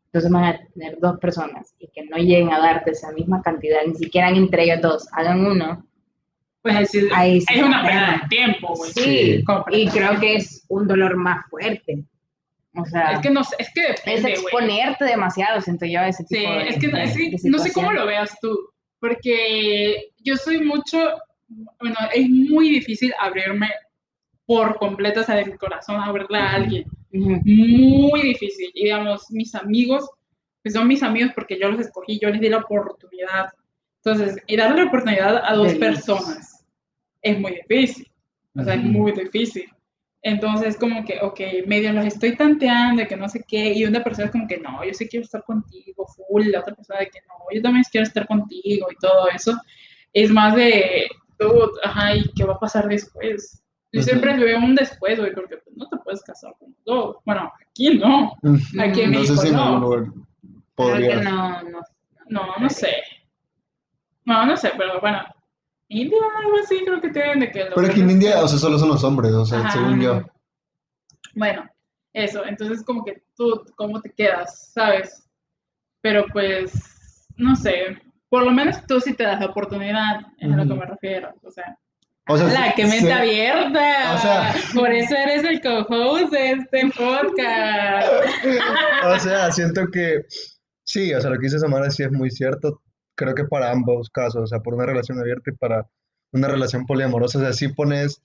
Entonces 0.06 0.30
van 0.30 0.44
a 0.44 0.58
tener 0.74 0.98
dos 1.00 1.18
personas 1.18 1.74
y 1.78 1.88
que 1.88 2.04
no 2.04 2.18
lleguen 2.18 2.52
a 2.52 2.58
darte 2.58 2.90
esa 2.90 3.12
misma 3.12 3.40
cantidad, 3.40 3.78
ni 3.86 3.94
siquiera 3.94 4.28
entre 4.28 4.64
ellos 4.64 4.82
dos, 4.82 5.08
hagan 5.12 5.44
uno. 5.46 5.86
Pues 6.60 6.74
es, 6.76 6.92
decir, 6.92 7.08
Ahí 7.14 7.40
sí 7.40 7.54
es 7.54 7.62
una 7.64 7.82
pérdida 7.82 8.06
pena. 8.06 8.20
de 8.22 8.28
tiempo, 8.28 8.74
güey. 8.76 8.92
Sí, 8.92 9.44
y 9.70 9.88
creo 9.88 10.20
que 10.20 10.36
es 10.36 10.64
un 10.68 10.86
dolor 10.86 11.16
más 11.16 11.46
fuerte. 11.50 12.04
O 12.74 12.84
sea, 12.84 13.12
Es 13.12 13.18
que 13.20 13.30
no 13.30 13.40
es 13.40 13.70
que 13.74 13.80
es 13.88 13.96
depende, 13.96 14.20
güey. 14.22 14.32
exponerte 14.34 15.04
demasiado, 15.06 15.60
siento 15.60 15.86
yo, 15.86 16.00
a 16.00 16.08
ese 16.08 16.24
Sí, 16.24 16.36
tipo 16.36 16.52
de 16.52 16.68
es 16.68 16.78
que, 16.78 16.88
de- 16.88 17.02
es 17.04 17.14
que 17.16 17.30
de 17.42 17.50
no 17.50 17.58
sé 17.58 17.72
cómo 17.72 17.92
lo 17.92 18.06
veas 18.06 18.38
tú, 18.40 18.56
porque 19.02 20.12
yo 20.20 20.36
soy 20.36 20.60
mucho, 20.60 20.96
bueno, 21.80 21.96
es 22.14 22.30
muy 22.30 22.70
difícil 22.70 23.12
abrirme 23.18 23.68
por 24.46 24.76
completo, 24.76 25.22
o 25.22 25.24
sea, 25.24 25.34
de 25.34 25.46
mi 25.46 25.56
corazón, 25.56 25.96
abrirle 26.00 26.38
a 26.38 26.52
alguien. 26.52 26.84
Muy 27.10 28.22
difícil. 28.22 28.70
Y 28.74 28.84
digamos, 28.84 29.28
mis 29.32 29.56
amigos, 29.56 30.08
pues 30.62 30.74
son 30.74 30.86
mis 30.86 31.02
amigos 31.02 31.32
porque 31.34 31.58
yo 31.58 31.68
los 31.68 31.80
escogí, 31.80 32.20
yo 32.20 32.30
les 32.30 32.40
di 32.40 32.48
la 32.48 32.58
oportunidad. 32.58 33.46
Entonces, 34.04 34.40
y 34.46 34.56
darle 34.56 34.82
la 34.82 34.88
oportunidad 34.88 35.42
a 35.46 35.52
dos 35.56 35.72
Feliz. 35.72 35.80
personas 35.80 36.64
es 37.22 37.40
muy 37.40 37.56
difícil. 37.56 38.06
O 38.54 38.62
sea, 38.62 38.74
es 38.74 38.84
muy 38.84 39.10
difícil. 39.10 39.68
Entonces, 40.24 40.76
como 40.76 41.04
que, 41.04 41.18
ok, 41.20 41.40
medio 41.66 41.92
los 41.92 42.06
estoy 42.06 42.37
tanteando, 42.37 43.06
que 43.08 43.16
no 43.16 43.28
sé 43.28 43.44
qué, 43.46 43.72
y 43.72 43.85
una 43.85 44.04
persona 44.04 44.26
es 44.26 44.32
como 44.32 44.46
que, 44.46 44.58
no, 44.58 44.85
yo 44.85 44.94
sí 44.94 45.08
quiero 45.08 45.24
estar 45.24 45.42
contigo, 45.42 46.06
full, 46.06 46.46
la 46.46 46.61
otra 46.61 46.74
persona 46.76 47.00
de 47.00 47.06
que 47.11 47.20
no, 47.28 47.35
yo 47.52 47.61
también 47.61 47.85
quiero 47.90 48.06
estar 48.06 48.26
contigo 48.26 48.87
y 48.90 48.96
todo 48.96 49.28
eso. 49.35 49.58
Es 50.12 50.30
más 50.30 50.54
de, 50.54 51.08
tú, 51.38 51.48
ajá, 51.82 52.14
¿y 52.14 52.24
qué 52.37 52.44
va 52.44 52.54
a 52.54 52.61
pasar 52.61 52.87
después? 52.87 53.62
Yo 53.92 54.00
siempre 54.00 54.37
veo 54.38 54.58
un 54.58 54.74
después, 54.74 55.18
güey, 55.18 55.35
porque 55.35 55.58
pues, 55.58 55.76
no 55.76 55.88
te 55.88 55.98
puedes 55.98 56.22
casar 56.22 56.54
con 56.58 56.74
dos. 56.87 57.16
Bueno, 57.26 57.52
aquí 57.61 57.98
no. 57.98 58.32
Aquí 58.80 59.02
en 59.02 59.12
No 59.12 59.24
sé 59.24 59.32
México 59.32 59.42
si 59.42 59.50
no. 59.50 60.14
podría... 60.74 61.18
que 61.18 61.24
no, 61.24 61.62
no. 61.64 61.80
No, 62.28 62.46
no 62.58 62.70
sé. 62.70 63.02
No, 64.24 64.46
no 64.46 64.56
sé, 64.56 64.72
pero 64.78 64.98
bueno. 65.00 65.18
India, 65.92 66.18
algo 66.38 66.57
así, 66.62 66.83
creo 66.85 67.00
que 67.00 67.11
tienen 67.11 67.40
de 67.40 67.50
que 67.50 67.66
Pero 67.74 67.87
aquí 67.87 68.00
en 68.00 68.11
India, 68.11 68.42
o 68.42 68.48
sea, 68.48 68.59
solo 68.59 68.78
son 68.78 68.88
los 68.88 69.05
hombres, 69.05 69.33
o 69.33 69.44
sea, 69.44 69.61
Ajá. 69.61 69.70
según 69.72 70.00
yo. 70.00 70.22
Bueno, 71.35 71.68
eso, 72.12 72.44
entonces 72.46 72.83
como 72.85 73.05
que 73.05 73.22
tú, 73.37 73.62
¿cómo 73.76 74.00
te 74.00 74.11
quedas? 74.11 74.72
¿Sabes? 74.72 75.28
Pero 76.00 76.24
pues, 76.33 77.26
no 77.37 77.55
sé, 77.57 77.98
por 78.28 78.44
lo 78.44 78.50
menos 78.50 78.85
tú 78.87 79.00
sí 79.00 79.14
te 79.14 79.24
das 79.24 79.40
la 79.40 79.46
oportunidad, 79.46 80.20
es 80.38 80.52
a 80.52 80.57
lo 80.57 80.66
que 80.66 80.74
me 80.74 80.87
refiero, 80.87 81.35
o 81.42 81.50
sea, 81.50 81.78
O 82.28 82.37
sea, 82.37 82.46
la 82.48 82.74
que 82.74 82.87
mente 82.87 83.12
abierta, 83.12 84.14
O 84.14 84.18
sea- 84.18 84.55
por 84.74 84.90
eso 84.92 85.14
eres 85.14 85.44
el 85.44 85.61
co-host 85.61 86.33
de 86.33 86.52
este 86.52 86.90
podcast. 86.96 88.12
O 89.05 89.18
sea, 89.18 89.50
siento 89.50 89.88
que 89.92 90.24
sí, 90.85 91.12
o 91.14 91.20
sea, 91.20 91.31
lo 91.31 91.37
que 91.37 91.46
dice 91.46 91.59
Samara 91.59 91.90
sí 91.90 92.02
es 92.02 92.12
muy 92.12 92.31
cierto. 92.31 92.81
Creo 93.14 93.35
que 93.35 93.44
para 93.44 93.70
ambos 93.70 94.11
casos, 94.11 94.42
o 94.42 94.46
sea, 94.46 94.61
por 94.61 94.75
una 94.75 94.87
relación 94.87 95.18
abierta 95.18 95.51
y 95.51 95.55
para 95.55 95.88
una 96.33 96.48
relación 96.48 96.87
poliamorosa, 96.87 97.38
o 97.38 97.42
sea, 97.42 97.53
sí 97.53 97.68
pones 97.68 98.22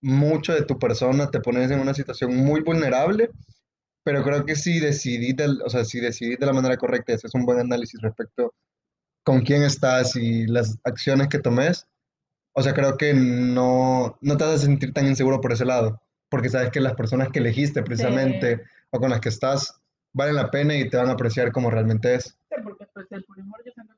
mucho 0.00 0.52
de 0.52 0.62
tu 0.62 0.78
persona, 0.78 1.30
te 1.30 1.40
pones 1.40 1.70
en 1.70 1.80
una 1.80 1.94
situación 1.94 2.36
muy 2.36 2.60
vulnerable, 2.60 3.30
pero 4.04 4.22
creo 4.22 4.44
que 4.44 4.54
si 4.54 4.80
decidís, 4.80 5.34
o 5.64 5.70
sea, 5.70 5.84
si 5.84 6.00
decidís 6.00 6.38
de 6.38 6.46
la 6.46 6.52
manera 6.52 6.76
correcta 6.76 7.14
haces 7.14 7.34
un 7.34 7.46
buen 7.46 7.58
análisis 7.58 8.00
respecto 8.02 8.54
con 9.22 9.40
quién 9.40 9.62
estás 9.62 10.14
y 10.16 10.46
las 10.46 10.78
acciones 10.84 11.28
que 11.28 11.38
tomes, 11.38 11.86
o 12.52 12.62
sea, 12.62 12.74
creo 12.74 12.96
que 12.96 13.14
no, 13.14 14.18
no 14.20 14.36
te 14.36 14.44
vas 14.44 14.54
a 14.54 14.58
sentir 14.58 14.92
tan 14.92 15.06
inseguro 15.06 15.40
por 15.40 15.52
ese 15.52 15.64
lado, 15.64 16.02
porque 16.28 16.50
sabes 16.50 16.70
que 16.70 16.80
las 16.80 16.94
personas 16.94 17.30
que 17.30 17.38
elegiste 17.38 17.82
precisamente 17.82 18.62
o 18.90 19.00
con 19.00 19.10
las 19.10 19.20
que 19.20 19.30
estás 19.30 19.80
valen 20.12 20.36
la 20.36 20.50
pena 20.50 20.76
y 20.76 20.88
te 20.88 20.96
van 20.96 21.08
a 21.08 21.12
apreciar 21.12 21.50
como 21.50 21.70
realmente 21.70 22.14
es. 22.14 22.24
Sí, 22.24 22.56
porque 22.62 22.86
pues 22.92 23.06
el 23.10 23.24
poliamor 23.24 23.60
yo 23.64 23.72
siento 23.72 23.93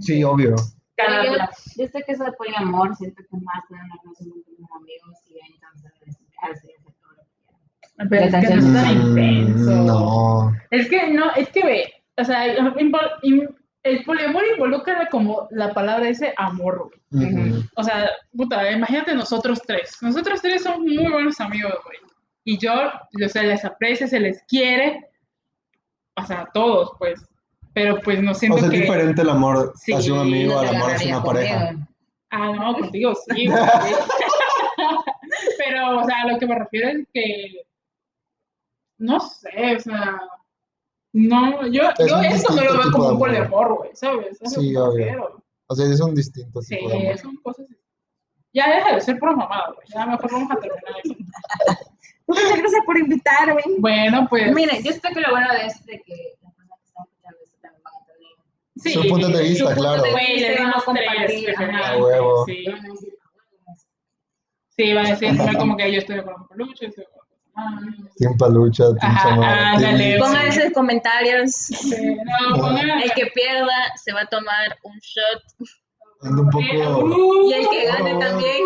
Sí, 0.00 0.22
obvio. 0.24 0.54
Cada 0.96 1.24
Yo, 1.24 1.32
yo 1.76 1.86
sé 1.86 2.02
que 2.06 2.12
eso 2.12 2.24
de 2.24 2.32
poliamor, 2.32 2.94
siento 2.96 3.16
que 3.16 3.36
es 3.36 3.42
más 3.42 3.66
tener 3.68 3.84
una 3.84 3.94
relación 4.02 4.30
con 4.30 4.56
tus 4.56 4.70
amigos 4.76 5.18
y 5.28 5.34
de 5.34 5.40
despejarse 6.06 6.66
y 6.66 6.72
hacer 6.72 6.94
todo 7.00 7.12
lo 7.12 7.22
que 7.22 7.38
quieran. 7.38 8.08
Pero 8.10 8.24
es 8.24 8.48
que 8.48 8.54
no 8.54 8.60
es 8.60 8.84
tan 8.84 9.08
intenso. 9.08 9.70
Mm, 9.70 9.86
No. 9.86 10.52
Es 10.70 10.88
que 10.88 11.10
no, 11.12 11.32
es 11.34 11.48
que 11.50 11.64
ve, 11.64 11.92
o 12.18 12.24
sea, 12.24 12.46
el, 12.46 14.04
poliamor 14.04 14.42
involucra 14.54 15.08
como 15.10 15.48
la 15.50 15.72
palabra 15.72 16.08
ese 16.08 16.34
amor, 16.36 16.90
güey. 17.10 17.64
O 17.76 17.82
sea, 17.82 18.10
puta, 18.36 18.70
imagínate 18.70 19.14
nosotros 19.14 19.60
tres. 19.66 19.98
Nosotros 20.02 20.40
tres 20.40 20.62
somos 20.62 20.80
muy 20.80 21.10
buenos 21.10 21.40
amigos, 21.40 21.74
güey. 21.84 21.98
Y 22.44 22.58
yo, 22.58 22.72
o 22.74 23.28
sea, 23.28 23.42
les 23.44 23.64
aprecia, 23.64 24.06
se 24.06 24.20
les 24.20 24.42
quiere. 24.44 25.08
O 26.16 26.24
sea, 26.24 26.42
a 26.42 26.50
todos, 26.52 26.92
pues. 26.98 27.24
Pero 27.74 27.98
pues 28.02 28.22
no 28.22 28.34
siento 28.34 28.56
O 28.56 28.60
sea, 28.60 28.68
es 28.68 28.74
que. 28.74 28.80
diferente 28.82 29.22
el 29.22 29.30
amor 29.30 29.72
Sí, 29.76 29.92
hacia 29.92 30.12
un 30.12 30.20
amigo 30.20 30.52
No 30.54 30.58
al 30.60 30.68
amor 30.76 30.90
hacia 30.92 31.16
una 31.16 31.24
pareja. 31.24 31.74
Ah, 32.30 32.52
no, 32.52 32.74
contigo 32.74 33.12
sí. 33.28 33.46
güey. 33.46 33.62
Pero, 35.58 36.00
o 36.00 36.04
sea, 36.04 36.26
lo 36.26 36.38
que 36.38 36.46
me 36.46 36.58
refiero 36.58 36.88
es 36.88 37.06
que. 37.12 37.62
No 38.98 39.20
sé, 39.20 39.76
o 39.76 39.80
sea. 39.80 40.20
No, 41.14 41.66
yo, 41.66 41.82
Es 41.98 42.08
yo 42.10 42.20
esto 42.22 42.54
no 42.54 42.62
lo 42.64 42.72
veo 42.72 42.90
como 42.92 43.04
un 43.04 43.10
amor. 43.10 43.18
poliamor, 43.18 43.74
güey, 43.78 43.90
¿sabes? 43.94 44.40
Es 44.40 44.56
a 44.56 44.60
Sí, 44.60 44.74
obvio. 44.76 45.42
O 45.66 45.74
sea, 45.74 45.86
es 45.86 46.00
un 46.00 46.14
distinto 46.14 46.62
Sí, 46.62 46.76
tipo 46.76 46.88
de 46.90 46.96
amor. 46.96 47.18
son 47.18 47.36
cosas. 47.36 47.66
Ya 48.54 48.68
deja 48.74 48.94
de 48.94 49.00
ser 49.00 49.18
por 49.18 49.34
mamada, 49.36 49.72
güey. 49.74 49.86
Ya 49.88 50.06
mejor 50.06 50.30
vamos 50.32 50.50
a 50.50 50.54
terminar 50.56 50.94
eso. 51.04 51.14
Muchas 52.26 52.58
gracias 52.58 52.84
por 52.86 52.96
invitarme. 52.98 53.62
Bueno, 53.78 54.26
pues. 54.30 54.54
Mire, 54.54 54.82
yo 54.82 54.92
sé 54.92 55.00
que 55.12 55.20
lo 55.20 55.30
bueno 55.30 55.52
de 55.52 55.66
esto 55.66 55.80
es 55.80 55.86
de 55.86 56.02
que 56.02 56.31
Sí, 58.82 58.92
Sus 58.94 59.06
puntos 59.06 59.32
de 59.32 59.42
vista, 59.42 59.74
claro. 59.74 60.02
A 61.84 61.96
huevo. 61.98 62.44
Sí, 62.46 62.64
Van 62.66 62.76
a 62.76 62.88
decir, 62.88 63.14
sí, 64.76 64.92
van 64.94 65.06
a 65.06 65.10
decir 65.10 65.32
no, 65.52 65.58
como 65.58 65.76
que 65.76 65.92
yo 65.92 65.98
estoy 65.98 66.14
de 66.16 66.20
acuerdo 66.22 66.46
con 66.48 66.58
Lucho. 66.58 66.86
Team 68.16 68.36
Palucha, 68.38 68.84
Team 68.98 69.16
Team- 69.78 70.18
Pongan 70.18 70.46
esos 70.48 70.72
comentarios. 70.72 71.52
Sí, 71.52 72.16
no, 72.16 72.56
pongan- 72.56 73.02
El 73.02 73.12
que 73.12 73.26
pierda 73.26 73.92
se 74.02 74.12
va 74.12 74.22
a 74.22 74.26
tomar 74.26 74.76
un 74.82 74.98
shot. 74.98 75.42
Ando 76.22 76.42
un 76.42 76.50
poco... 76.50 77.04
Uh, 77.04 77.50
Y 77.50 77.52
el 77.54 77.68
que 77.68 77.84
gane 77.86 78.14
Oh. 78.14 78.18
también. 78.18 78.62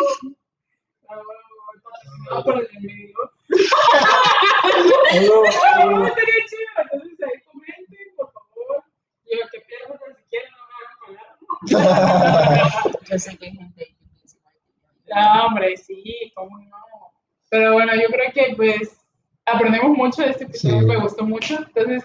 No, 2.31 2.45
por 2.45 2.59
el 2.59 2.69
enemigo. 2.77 3.21
Algo- 5.13 5.45
No, 5.45 6.07
estaría 6.07 6.35
chido. 6.49 6.71
Entonces 6.93 7.19
ahí 7.23 7.43
comenten, 7.51 8.07
por 8.17 8.33
favor. 8.33 8.85
Y 9.29 9.35
el 9.35 9.51
que 9.51 9.61
pierda, 9.61 9.99
pues, 9.99 10.17
si 10.17 10.23
quieren, 10.31 10.51
no 10.53 10.65
me 10.67 11.17
hagan 11.17 11.97
pagar. 12.71 13.03
Yo 13.11 13.19
sé 13.19 13.37
que 13.37 13.47
hay 13.47 13.53
gente 13.57 13.85
que 13.87 13.95
piensa 14.15 14.37
igual 14.39 14.55
que 14.65 15.09
yo. 15.09 15.15
No, 15.15 15.47
hombre, 15.47 15.77
sí, 15.77 16.33
cómo 16.35 16.59
no. 16.59 16.77
Pero 17.49 17.75
bueno, 17.75 17.93
yo 17.95 18.09
creo 18.09 18.33
que 18.33 18.55
pues 18.57 19.01
aprendemos 19.45 19.97
mucho 19.97 20.23
de 20.23 20.31
este 20.31 20.45
episodio, 20.45 20.81
Sí. 20.81 20.87
me 20.87 20.97
gustó 20.97 21.25
mucho. 21.25 21.59
Entonces, 21.59 22.05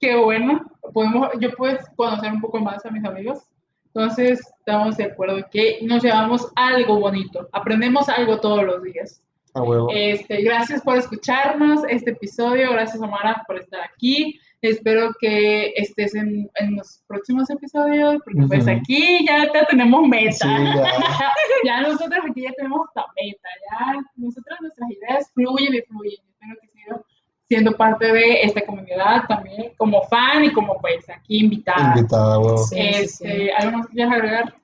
qué 0.00 0.16
bueno. 0.16 0.62
Podemos, 0.94 1.28
yo 1.40 1.52
puedo 1.52 1.76
conocer 1.94 2.32
un 2.32 2.40
poco 2.40 2.58
más 2.60 2.84
a 2.86 2.90
mis 2.90 3.04
amigos. 3.04 3.40
Entonces, 3.86 4.40
estamos 4.58 4.96
de 4.96 5.04
acuerdo 5.04 5.44
que 5.50 5.78
nos 5.82 6.02
llevamos 6.02 6.50
algo 6.56 6.98
bonito. 7.00 7.48
Aprendemos 7.52 8.08
algo 8.08 8.40
todos 8.40 8.64
los 8.64 8.82
días. 8.82 9.22
A 9.54 9.62
huevo. 9.62 9.88
Este, 9.92 10.42
gracias 10.42 10.80
por 10.82 10.96
escucharnos 10.96 11.82
este 11.88 12.12
episodio. 12.12 12.72
Gracias, 12.72 13.00
Omara, 13.02 13.44
por 13.46 13.58
estar 13.58 13.80
aquí. 13.82 14.40
Espero 14.60 15.14
que 15.20 15.72
estés 15.76 16.14
en, 16.16 16.50
en 16.56 16.76
los 16.76 17.02
próximos 17.06 17.48
episodios, 17.50 18.16
porque 18.24 18.46
pues 18.48 18.66
aquí 18.66 19.24
ya, 19.26 19.44
ya 19.52 19.64
tenemos 19.66 20.06
meta. 20.08 20.32
Sí, 20.32 20.48
ya. 20.48 20.84
ya 21.64 21.80
nosotros 21.82 22.18
aquí 22.28 22.42
ya 22.42 22.52
tenemos 22.56 22.88
la 22.96 23.04
meta, 23.22 23.48
ya 23.70 24.00
nosotros 24.16 24.58
nuestras 24.60 24.90
ideas 24.90 25.30
fluyen 25.32 25.74
y 25.74 25.82
fluyen. 25.82 26.18
Espero 26.32 26.56
que 26.60 26.68
siga 26.68 27.00
siendo 27.48 27.76
parte 27.76 28.12
de 28.12 28.42
esta 28.42 28.60
comunidad 28.66 29.22
también, 29.28 29.72
como 29.76 30.02
fan 30.08 30.44
y 30.44 30.52
como 30.52 30.78
pues 30.80 31.08
aquí 31.08 31.38
invitada. 31.38 31.94
Invitada. 31.96 32.56
Sí, 32.68 32.76
Este, 32.78 33.28
sí. 33.44 33.50
¿Algo 33.58 33.78
más 33.78 33.86
que 33.86 33.92
quieras 33.94 34.12
agregar? 34.14 34.54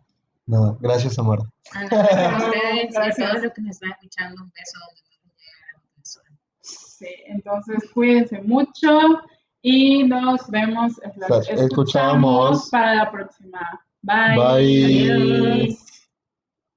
No, 0.47 0.77
gracias, 0.81 1.15
Samara. 1.15 1.43
Ah, 1.73 1.83
no, 1.85 1.89
gracias 1.89 2.21
a 2.21 2.37
ustedes 2.47 2.85
y 2.85 2.97
a 2.97 3.01
Gracias. 3.01 3.31
todos 3.31 3.43
los 3.45 3.53
que 3.53 3.63
nos 3.63 3.71
están 3.71 3.91
escuchando. 3.93 4.43
Un 4.43 4.51
beso 4.51 4.79
donde. 4.87 5.05
Sí, 6.61 7.07
entonces 7.27 7.91
cuídense 7.93 8.41
mucho 8.43 9.21
y 9.65 10.03
nos 10.05 10.49
vemos, 10.51 11.01
Escuchamos. 11.49 12.69
para 12.69 12.95
la 12.97 13.11
próxima. 13.11 13.81
Bye. 14.03 14.37
Bye. 14.37 15.11
Adiós. 15.11 15.84